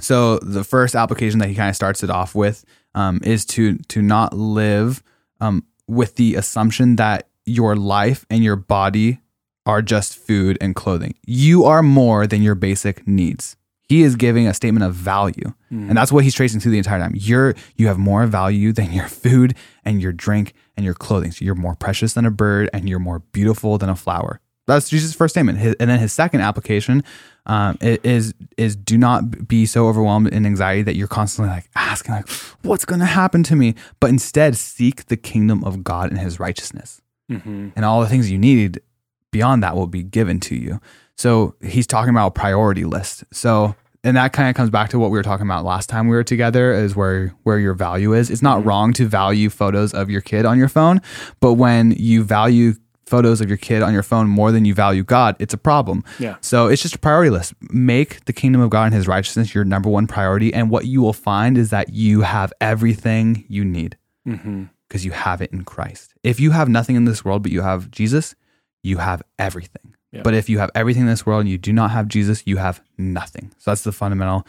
so 0.00 0.38
the 0.38 0.62
first 0.62 0.94
application 0.94 1.40
that 1.40 1.48
he 1.48 1.54
kind 1.54 1.68
of 1.68 1.74
starts 1.76 2.04
it 2.04 2.10
off 2.10 2.34
with 2.34 2.64
um, 2.94 3.20
is 3.24 3.44
to 3.46 3.78
to 3.88 4.00
not 4.00 4.32
live 4.32 5.02
um, 5.40 5.64
with 5.88 6.14
the 6.16 6.36
assumption 6.36 6.96
that 6.96 7.28
your 7.46 7.74
life 7.74 8.24
and 8.30 8.44
your 8.44 8.56
body 8.56 9.20
are 9.66 9.82
just 9.82 10.16
food 10.16 10.56
and 10.60 10.74
clothing. 10.74 11.14
You 11.26 11.64
are 11.64 11.82
more 11.82 12.26
than 12.26 12.42
your 12.42 12.54
basic 12.54 13.06
needs. 13.06 13.56
He 13.88 14.02
is 14.02 14.16
giving 14.16 14.46
a 14.46 14.52
statement 14.54 14.84
of 14.84 14.94
value, 14.94 15.54
and 15.70 15.96
that's 15.96 16.12
what 16.12 16.22
he's 16.24 16.34
tracing 16.34 16.60
through 16.60 16.72
the 16.72 16.78
entire 16.78 16.98
time. 17.00 17.12
You're 17.14 17.54
you 17.76 17.86
have 17.86 17.98
more 17.98 18.26
value 18.26 18.72
than 18.72 18.92
your 18.92 19.08
food 19.08 19.54
and 19.84 20.00
your 20.02 20.12
drink 20.12 20.52
and 20.76 20.84
your 20.84 20.94
clothing. 20.94 21.32
So 21.32 21.44
you're 21.44 21.54
more 21.54 21.74
precious 21.74 22.12
than 22.14 22.26
a 22.26 22.30
bird, 22.30 22.68
and 22.72 22.88
you're 22.88 22.98
more 22.98 23.20
beautiful 23.32 23.78
than 23.78 23.88
a 23.88 23.96
flower. 23.96 24.40
That's 24.66 24.90
Jesus' 24.90 25.14
first 25.14 25.32
statement, 25.32 25.58
His- 25.58 25.74
and 25.80 25.88
then 25.88 25.98
his 25.98 26.12
second 26.12 26.42
application 26.42 27.02
um, 27.46 27.78
is 27.80 28.34
is 28.58 28.76
do 28.76 28.98
not 28.98 29.48
be 29.48 29.64
so 29.64 29.88
overwhelmed 29.88 30.28
in 30.28 30.44
anxiety 30.44 30.82
that 30.82 30.94
you're 30.94 31.08
constantly 31.08 31.48
like 31.54 31.70
asking 31.74 32.14
like, 32.14 32.28
what's 32.62 32.84
going 32.84 33.00
to 33.00 33.06
happen 33.06 33.42
to 33.44 33.56
me? 33.56 33.74
But 34.00 34.10
instead, 34.10 34.54
seek 34.58 35.06
the 35.06 35.16
kingdom 35.16 35.64
of 35.64 35.82
God 35.82 36.10
and 36.10 36.18
His 36.18 36.38
righteousness 36.38 37.00
Mm-hmm. 37.30 37.68
and 37.76 37.84
all 37.84 38.00
the 38.02 38.06
things 38.08 38.30
you 38.30 38.38
need 38.38 38.80
beyond 39.32 39.62
that 39.62 39.76
will 39.76 39.86
be 39.86 40.02
given 40.02 40.40
to 40.40 40.54
you. 40.54 40.80
So 41.18 41.54
he's 41.60 41.86
talking 41.86 42.10
about 42.10 42.28
a 42.28 42.30
priority 42.30 42.84
list. 42.84 43.24
So 43.32 43.74
and 44.04 44.16
that 44.16 44.32
kind 44.32 44.48
of 44.48 44.54
comes 44.54 44.70
back 44.70 44.90
to 44.90 44.98
what 44.98 45.10
we 45.10 45.18
were 45.18 45.24
talking 45.24 45.44
about 45.44 45.64
last 45.64 45.88
time 45.90 46.06
we 46.06 46.14
were 46.14 46.24
together 46.24 46.72
is 46.72 46.94
where 46.94 47.34
where 47.42 47.58
your 47.58 47.74
value 47.74 48.14
is. 48.14 48.30
It's 48.30 48.42
not 48.42 48.64
wrong 48.64 48.92
to 48.94 49.06
value 49.06 49.50
photos 49.50 49.92
of 49.92 50.08
your 50.08 50.20
kid 50.20 50.46
on 50.46 50.56
your 50.56 50.68
phone, 50.68 51.00
but 51.40 51.54
when 51.54 51.90
you 51.90 52.22
value 52.22 52.74
photos 53.06 53.40
of 53.40 53.48
your 53.48 53.56
kid 53.56 53.82
on 53.82 53.92
your 53.92 54.02
phone 54.02 54.28
more 54.28 54.52
than 54.52 54.64
you 54.66 54.74
value 54.74 55.02
God, 55.02 55.34
it's 55.38 55.54
a 55.54 55.58
problem. 55.58 56.04
Yeah. 56.18 56.36
So 56.42 56.68
it's 56.68 56.82
just 56.82 56.94
a 56.94 56.98
priority 56.98 57.30
list. 57.30 57.54
Make 57.72 58.24
the 58.26 58.32
kingdom 58.34 58.60
of 58.60 58.70
God 58.70 58.84
and 58.84 58.94
his 58.94 59.08
righteousness 59.08 59.54
your 59.54 59.64
number 59.64 59.88
one 59.88 60.06
priority 60.06 60.52
and 60.54 60.70
what 60.70 60.84
you 60.84 61.00
will 61.02 61.14
find 61.14 61.58
is 61.58 61.70
that 61.70 61.92
you 61.92 62.20
have 62.20 62.52
everything 62.60 63.44
you 63.48 63.64
need 63.64 63.96
Mm-hmm. 64.26 64.64
because 64.86 65.06
you 65.06 65.12
have 65.12 65.40
it 65.40 65.50
in 65.52 65.64
Christ. 65.64 66.12
If 66.22 66.38
you 66.38 66.50
have 66.50 66.68
nothing 66.68 66.96
in 66.96 67.06
this 67.06 67.24
world 67.24 67.42
but 67.42 67.50
you 67.50 67.62
have 67.62 67.90
Jesus, 67.90 68.34
you 68.82 68.98
have 68.98 69.22
everything. 69.38 69.94
But 70.22 70.34
if 70.34 70.48
you 70.48 70.58
have 70.58 70.70
everything 70.74 71.02
in 71.02 71.08
this 71.08 71.26
world 71.26 71.40
and 71.40 71.48
you 71.48 71.58
do 71.58 71.72
not 71.72 71.90
have 71.90 72.08
Jesus, 72.08 72.42
you 72.46 72.56
have 72.56 72.82
nothing. 72.96 73.52
So 73.58 73.70
that's 73.70 73.82
the 73.82 73.92
fundamental 73.92 74.46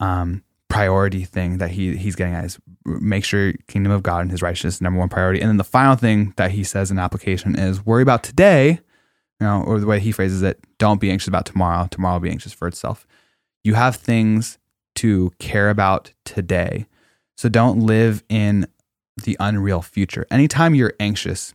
um, 0.00 0.42
priority 0.68 1.24
thing 1.24 1.58
that 1.58 1.70
he 1.70 1.96
he's 1.96 2.16
getting 2.16 2.34
at 2.34 2.44
is 2.44 2.58
make 2.84 3.24
sure 3.24 3.52
kingdom 3.68 3.92
of 3.92 4.02
God 4.02 4.22
and 4.22 4.30
his 4.30 4.42
righteousness 4.42 4.76
is 4.76 4.80
number 4.80 4.98
one 4.98 5.08
priority. 5.08 5.40
And 5.40 5.48
then 5.48 5.56
the 5.56 5.64
final 5.64 5.96
thing 5.96 6.34
that 6.36 6.50
he 6.50 6.64
says 6.64 6.90
in 6.90 6.98
application 6.98 7.58
is 7.58 7.86
worry 7.86 8.02
about 8.02 8.22
today, 8.22 8.80
you 9.40 9.46
know, 9.46 9.62
or 9.62 9.78
the 9.78 9.86
way 9.86 10.00
he 10.00 10.12
phrases 10.12 10.42
it, 10.42 10.58
don't 10.78 11.00
be 11.00 11.10
anxious 11.10 11.28
about 11.28 11.46
tomorrow. 11.46 11.86
Tomorrow 11.90 12.16
will 12.16 12.20
be 12.20 12.30
anxious 12.30 12.52
for 12.52 12.66
itself. 12.66 13.06
You 13.62 13.74
have 13.74 13.96
things 13.96 14.58
to 14.96 15.32
care 15.38 15.70
about 15.70 16.12
today. 16.24 16.86
So 17.36 17.48
don't 17.48 17.80
live 17.80 18.24
in 18.28 18.66
the 19.22 19.36
unreal 19.38 19.82
future. 19.82 20.26
Anytime 20.30 20.74
you're 20.74 20.94
anxious, 20.98 21.54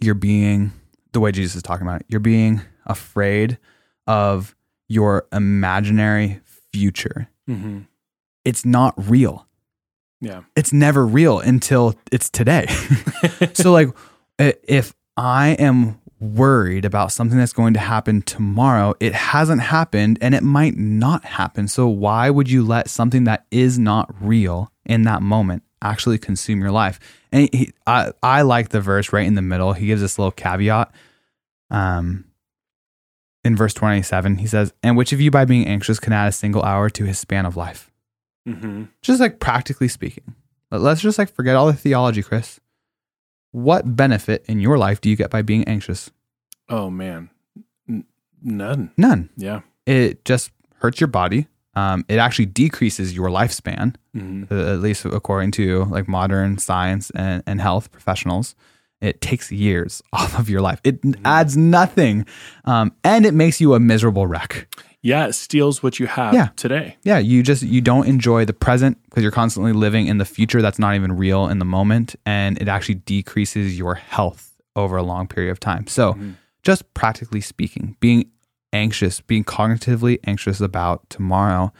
you're 0.00 0.14
being 0.14 0.72
the 1.12 1.20
way 1.20 1.32
Jesus 1.32 1.56
is 1.56 1.62
talking 1.62 1.86
about 1.86 2.00
it, 2.00 2.06
you're 2.08 2.20
being 2.20 2.62
afraid 2.86 3.58
of 4.06 4.54
your 4.88 5.26
imaginary 5.32 6.40
future. 6.72 7.28
Mm-hmm. 7.48 7.80
It's 8.44 8.64
not 8.64 8.94
real. 9.08 9.46
Yeah. 10.20 10.42
It's 10.56 10.72
never 10.72 11.06
real 11.06 11.38
until 11.40 11.94
it's 12.10 12.30
today. 12.30 12.66
so, 13.52 13.72
like, 13.72 13.88
if 14.38 14.94
I 15.16 15.50
am 15.58 16.00
worried 16.20 16.84
about 16.84 17.12
something 17.12 17.38
that's 17.38 17.52
going 17.52 17.74
to 17.74 17.80
happen 17.80 18.22
tomorrow, 18.22 18.94
it 18.98 19.14
hasn't 19.14 19.62
happened 19.62 20.18
and 20.20 20.34
it 20.34 20.42
might 20.42 20.76
not 20.76 21.24
happen. 21.24 21.68
So, 21.68 21.86
why 21.86 22.30
would 22.30 22.50
you 22.50 22.64
let 22.64 22.88
something 22.88 23.24
that 23.24 23.46
is 23.50 23.78
not 23.78 24.12
real 24.20 24.72
in 24.84 25.02
that 25.02 25.22
moment 25.22 25.62
actually 25.82 26.18
consume 26.18 26.60
your 26.60 26.70
life? 26.70 26.98
And 27.32 27.48
he, 27.52 27.72
I, 27.86 28.12
I 28.22 28.42
like 28.42 28.70
the 28.70 28.80
verse 28.80 29.12
right 29.12 29.26
in 29.26 29.34
the 29.34 29.42
middle. 29.42 29.72
He 29.74 29.86
gives 29.86 30.00
this 30.00 30.18
little 30.18 30.32
caveat. 30.32 30.92
Um, 31.70 32.24
in 33.44 33.56
verse 33.56 33.74
27, 33.74 34.38
he 34.38 34.46
says, 34.46 34.72
And 34.82 34.96
which 34.96 35.12
of 35.12 35.20
you, 35.20 35.30
by 35.30 35.44
being 35.44 35.66
anxious, 35.66 36.00
can 36.00 36.12
add 36.12 36.28
a 36.28 36.32
single 36.32 36.62
hour 36.62 36.90
to 36.90 37.04
his 37.04 37.18
span 37.18 37.46
of 37.46 37.56
life? 37.56 37.90
Mm-hmm. 38.48 38.84
just 39.02 39.20
like 39.20 39.40
practically 39.40 39.88
speaking, 39.88 40.34
let- 40.70 40.80
let's 40.80 41.02
just 41.02 41.18
like 41.18 41.30
forget 41.34 41.54
all 41.54 41.66
the 41.66 41.74
theology, 41.74 42.22
Chris. 42.22 42.58
What 43.52 43.94
benefit 43.94 44.42
in 44.48 44.58
your 44.60 44.78
life 44.78 45.02
do 45.02 45.10
you 45.10 45.16
get 45.16 45.28
by 45.30 45.42
being 45.42 45.64
anxious? 45.64 46.10
Oh 46.70 46.88
man. 46.88 47.28
N- 47.86 48.06
none. 48.42 48.90
None. 48.96 49.28
Yeah. 49.36 49.60
It 49.84 50.24
just 50.24 50.50
hurts 50.76 50.98
your 50.98 51.08
body. 51.08 51.46
Um, 51.78 52.04
it 52.08 52.18
actually 52.18 52.46
decreases 52.46 53.08
your 53.18 53.28
lifespan, 53.38 53.94
Mm-hmm. 54.16 54.52
uh, 54.52 54.72
at 54.74 54.80
least 54.80 55.04
according 55.04 55.52
to 55.52 55.84
like 55.96 56.08
modern 56.08 56.58
science 56.58 57.10
and, 57.14 57.42
and 57.46 57.60
health 57.60 57.90
professionals. 57.92 58.54
It 59.00 59.20
takes 59.20 59.52
years 59.52 60.02
off 60.12 60.38
of 60.40 60.50
your 60.50 60.60
life. 60.68 60.80
It 60.82 60.98
adds 61.24 61.56
nothing, 61.56 62.26
um, 62.64 62.92
and 63.04 63.24
it 63.26 63.34
makes 63.34 63.60
you 63.60 63.74
a 63.74 63.80
miserable 63.80 64.26
wreck. 64.26 64.66
Yeah, 65.02 65.28
it 65.28 65.34
steals 65.34 65.82
what 65.82 66.00
you 66.00 66.06
have 66.08 66.34
Yeah. 66.34 66.48
today. 66.56 66.96
yeah 67.04 67.18
you 67.30 67.42
just 67.44 67.62
you 67.62 67.80
don't 67.80 68.06
enjoy 68.08 68.44
the 68.44 68.52
present 68.66 68.98
because 69.04 69.22
you're 69.22 69.30
constantly 69.42 69.72
living 69.72 70.08
in 70.08 70.18
the 70.18 70.24
future 70.24 70.60
that's 70.62 70.78
not 70.80 70.96
even 70.96 71.12
real 71.16 71.46
in 71.52 71.58
the 71.60 71.64
moment 71.78 72.16
and 72.26 72.58
it 72.60 72.66
actually 72.68 72.96
decreases 73.06 73.78
your 73.78 73.94
health 73.94 74.42
over 74.74 74.96
a 74.96 75.02
long 75.12 75.28
period 75.28 75.52
of 75.52 75.60
time 75.60 75.86
so 75.86 76.14
Mhm. 76.14 76.34
just 76.68 76.82
practically 76.94 77.40
speaking 77.40 77.94
being 78.00 78.24
anxious 78.72 79.20
being 79.20 79.44
cognitively 79.44 80.18
anxious 80.26 80.60
about 80.60 81.08
tomorrow 81.10 81.72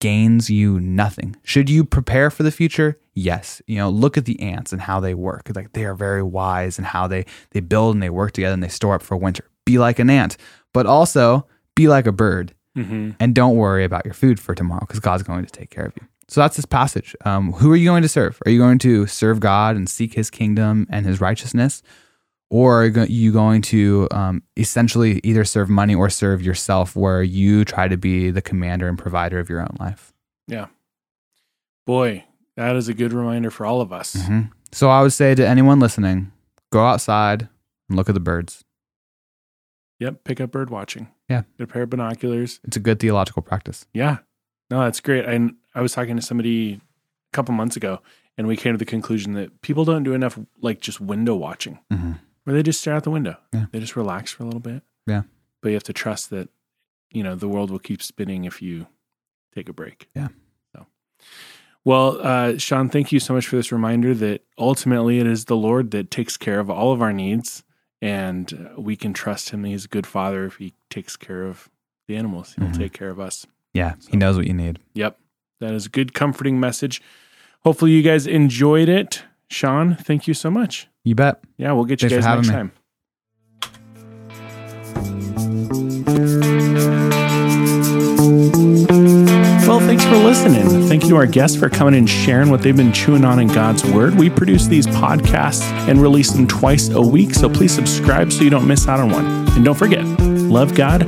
gains 0.00 0.48
you 0.48 0.78
nothing 0.78 1.34
should 1.42 1.68
you 1.68 1.84
prepare 1.84 2.30
for 2.30 2.44
the 2.44 2.52
future 2.52 2.96
yes 3.14 3.60
you 3.66 3.76
know 3.76 3.90
look 3.90 4.16
at 4.16 4.24
the 4.26 4.40
ants 4.40 4.72
and 4.72 4.80
how 4.82 5.00
they 5.00 5.12
work 5.14 5.50
like 5.56 5.72
they 5.72 5.84
are 5.84 5.94
very 5.94 6.22
wise 6.22 6.78
and 6.78 6.86
how 6.86 7.08
they 7.08 7.24
they 7.50 7.58
build 7.60 7.96
and 7.96 8.02
they 8.02 8.10
work 8.10 8.30
together 8.30 8.54
and 8.54 8.62
they 8.62 8.68
store 8.68 8.94
up 8.94 9.02
for 9.02 9.16
winter 9.16 9.44
be 9.66 9.76
like 9.78 9.98
an 9.98 10.08
ant 10.08 10.36
but 10.72 10.86
also 10.86 11.44
be 11.74 11.88
like 11.88 12.06
a 12.06 12.12
bird 12.12 12.54
Mm-hmm. 12.76 13.10
and 13.18 13.34
don't 13.34 13.56
worry 13.56 13.82
about 13.82 14.04
your 14.04 14.14
food 14.14 14.38
for 14.38 14.54
tomorrow 14.54 14.82
because 14.86 15.00
God's 15.00 15.24
going 15.24 15.44
to 15.44 15.50
take 15.50 15.68
care 15.68 15.86
of 15.86 15.94
you. 16.00 16.06
So 16.28 16.40
that's 16.40 16.54
this 16.54 16.66
passage. 16.66 17.16
Um, 17.24 17.50
who 17.54 17.72
are 17.72 17.76
you 17.76 17.86
going 17.86 18.02
to 18.02 18.08
serve? 18.08 18.40
Are 18.46 18.52
you 18.52 18.58
going 18.60 18.78
to 18.80 19.08
serve 19.08 19.40
God 19.40 19.74
and 19.74 19.88
seek 19.88 20.14
His 20.14 20.30
kingdom 20.30 20.86
and 20.88 21.04
His 21.04 21.20
righteousness, 21.20 21.82
or 22.50 22.84
are 22.84 23.04
you 23.06 23.32
going 23.32 23.62
to 23.62 24.08
um, 24.10 24.42
essentially 24.56 25.20
either 25.24 25.44
serve 25.44 25.68
money 25.68 25.94
or 25.94 26.08
serve 26.10 26.42
yourself, 26.42 26.96
where 26.96 27.22
you 27.22 27.64
try 27.64 27.88
to 27.88 27.96
be 27.96 28.30
the 28.30 28.42
commander 28.42 28.88
and 28.88 28.98
provider 28.98 29.38
of 29.38 29.48
your 29.48 29.60
own 29.60 29.76
life? 29.78 30.12
Yeah. 30.46 30.66
Boy, 31.86 32.24
that 32.56 32.76
is 32.76 32.88
a 32.88 32.94
good 32.94 33.12
reminder 33.12 33.50
for 33.50 33.64
all 33.66 33.80
of 33.80 33.92
us. 33.92 34.14
Mhm. 34.16 34.50
So 34.72 34.88
I 34.90 35.02
would 35.02 35.12
say 35.12 35.34
to 35.34 35.46
anyone 35.46 35.78
listening, 35.80 36.32
go 36.70 36.84
outside 36.84 37.48
and 37.88 37.96
look 37.96 38.08
at 38.08 38.14
the 38.14 38.20
birds. 38.20 38.64
Yep. 40.00 40.24
Pick 40.24 40.40
up 40.40 40.50
bird 40.52 40.70
watching. 40.70 41.08
Yeah. 41.28 41.42
Get 41.58 41.64
a 41.64 41.66
pair 41.66 41.82
of 41.82 41.90
binoculars. 41.90 42.60
It's 42.64 42.76
a 42.76 42.80
good 42.80 43.00
theological 43.00 43.42
practice. 43.42 43.86
Yeah. 43.92 44.18
No, 44.70 44.80
that's 44.80 45.00
great. 45.00 45.26
I 45.26 45.50
I 45.74 45.80
was 45.80 45.92
talking 45.92 46.16
to 46.16 46.22
somebody 46.22 46.74
a 46.74 46.80
couple 47.32 47.54
months 47.54 47.76
ago, 47.76 48.00
and 48.36 48.46
we 48.46 48.56
came 48.56 48.74
to 48.74 48.78
the 48.78 48.84
conclusion 48.84 49.32
that 49.32 49.60
people 49.62 49.84
don't 49.84 50.02
do 50.02 50.12
enough 50.12 50.38
like 50.60 50.80
just 50.80 51.00
window 51.00 51.34
watching, 51.34 51.78
hmm 51.90 52.12
where 52.48 52.56
they 52.56 52.62
just 52.62 52.80
stare 52.80 52.94
out 52.94 53.04
the 53.04 53.10
window. 53.10 53.36
Yeah. 53.52 53.66
They 53.72 53.78
just 53.78 53.94
relax 53.94 54.32
for 54.32 54.42
a 54.42 54.46
little 54.46 54.58
bit. 54.60 54.82
Yeah. 55.06 55.22
But 55.60 55.68
you 55.68 55.74
have 55.74 55.82
to 55.84 55.92
trust 55.92 56.30
that 56.30 56.48
you 57.10 57.22
know 57.22 57.34
the 57.34 57.46
world 57.48 57.70
will 57.70 57.78
keep 57.78 58.02
spinning 58.02 58.44
if 58.46 58.62
you 58.62 58.86
take 59.54 59.68
a 59.68 59.72
break. 59.74 60.08
Yeah. 60.16 60.28
So, 60.74 60.86
well, 61.84 62.18
uh, 62.22 62.56
Sean, 62.56 62.88
thank 62.88 63.12
you 63.12 63.20
so 63.20 63.34
much 63.34 63.46
for 63.46 63.56
this 63.56 63.70
reminder 63.70 64.14
that 64.14 64.44
ultimately 64.56 65.18
it 65.20 65.26
is 65.26 65.44
the 65.44 65.56
Lord 65.56 65.90
that 65.90 66.10
takes 66.10 66.38
care 66.38 66.58
of 66.58 66.70
all 66.70 66.92
of 66.92 67.02
our 67.02 67.12
needs, 67.12 67.64
and 68.00 68.70
we 68.78 68.96
can 68.96 69.12
trust 69.12 69.50
Him. 69.50 69.64
He's 69.64 69.84
a 69.84 69.88
good 69.88 70.06
Father 70.06 70.44
if 70.46 70.56
He 70.56 70.72
takes 70.88 71.16
care 71.16 71.44
of 71.44 71.68
the 72.06 72.16
animals. 72.16 72.54
He'll 72.58 72.68
Mhm. 72.68 72.78
take 72.78 72.92
care 72.94 73.10
of 73.10 73.20
us. 73.20 73.46
Yeah, 73.74 73.94
So- 73.98 74.10
he 74.12 74.16
knows 74.16 74.36
what 74.38 74.46
you 74.46 74.54
need. 74.54 74.78
Yep. 74.94 75.18
That 75.60 75.74
is 75.74 75.84
a 75.86 75.90
good, 75.90 76.14
comforting 76.14 76.58
message. 76.58 77.02
Hopefully, 77.64 77.90
you 77.92 78.02
guys 78.02 78.26
enjoyed 78.26 78.88
it. 78.88 79.24
Sean, 79.50 79.96
thank 79.96 80.28
you 80.28 80.34
so 80.34 80.50
much. 80.50 80.88
You 81.04 81.14
bet. 81.14 81.40
Yeah, 81.56 81.72
we'll 81.72 81.84
get 81.84 82.02
you 82.02 82.08
Thanks 82.08 82.26
guys 82.26 82.36
next 82.36 82.48
me. 82.48 82.54
time. 82.54 82.72
Well, 89.68 89.80
thanks 89.80 90.04
for 90.04 90.16
listening. 90.16 90.88
Thank 90.88 91.02
you 91.04 91.10
to 91.10 91.16
our 91.16 91.26
guests 91.26 91.56
for 91.56 91.68
coming 91.68 91.94
and 91.94 92.08
sharing 92.08 92.50
what 92.50 92.62
they've 92.62 92.76
been 92.76 92.92
chewing 92.92 93.24
on 93.24 93.38
in 93.38 93.48
God's 93.48 93.84
Word. 93.84 94.14
We 94.14 94.30
produce 94.30 94.66
these 94.66 94.86
podcasts 94.86 95.62
and 95.88 96.00
release 96.00 96.30
them 96.32 96.46
twice 96.46 96.88
a 96.88 97.00
week, 97.00 97.34
so 97.34 97.48
please 97.50 97.74
subscribe 97.74 98.32
so 98.32 98.42
you 98.42 98.50
don't 98.50 98.66
miss 98.66 98.88
out 98.88 99.00
on 99.00 99.10
one. 99.10 99.26
And 99.54 99.64
don't 99.64 99.76
forget, 99.76 100.04
love 100.04 100.74
God, 100.74 101.06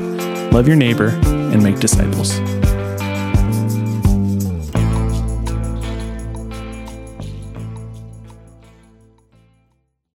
love 0.53 0.69
your 0.69 0.77
neighbor, 0.77 1.09
and 1.25 1.63
make 1.63 1.81
disciples. 1.81 2.39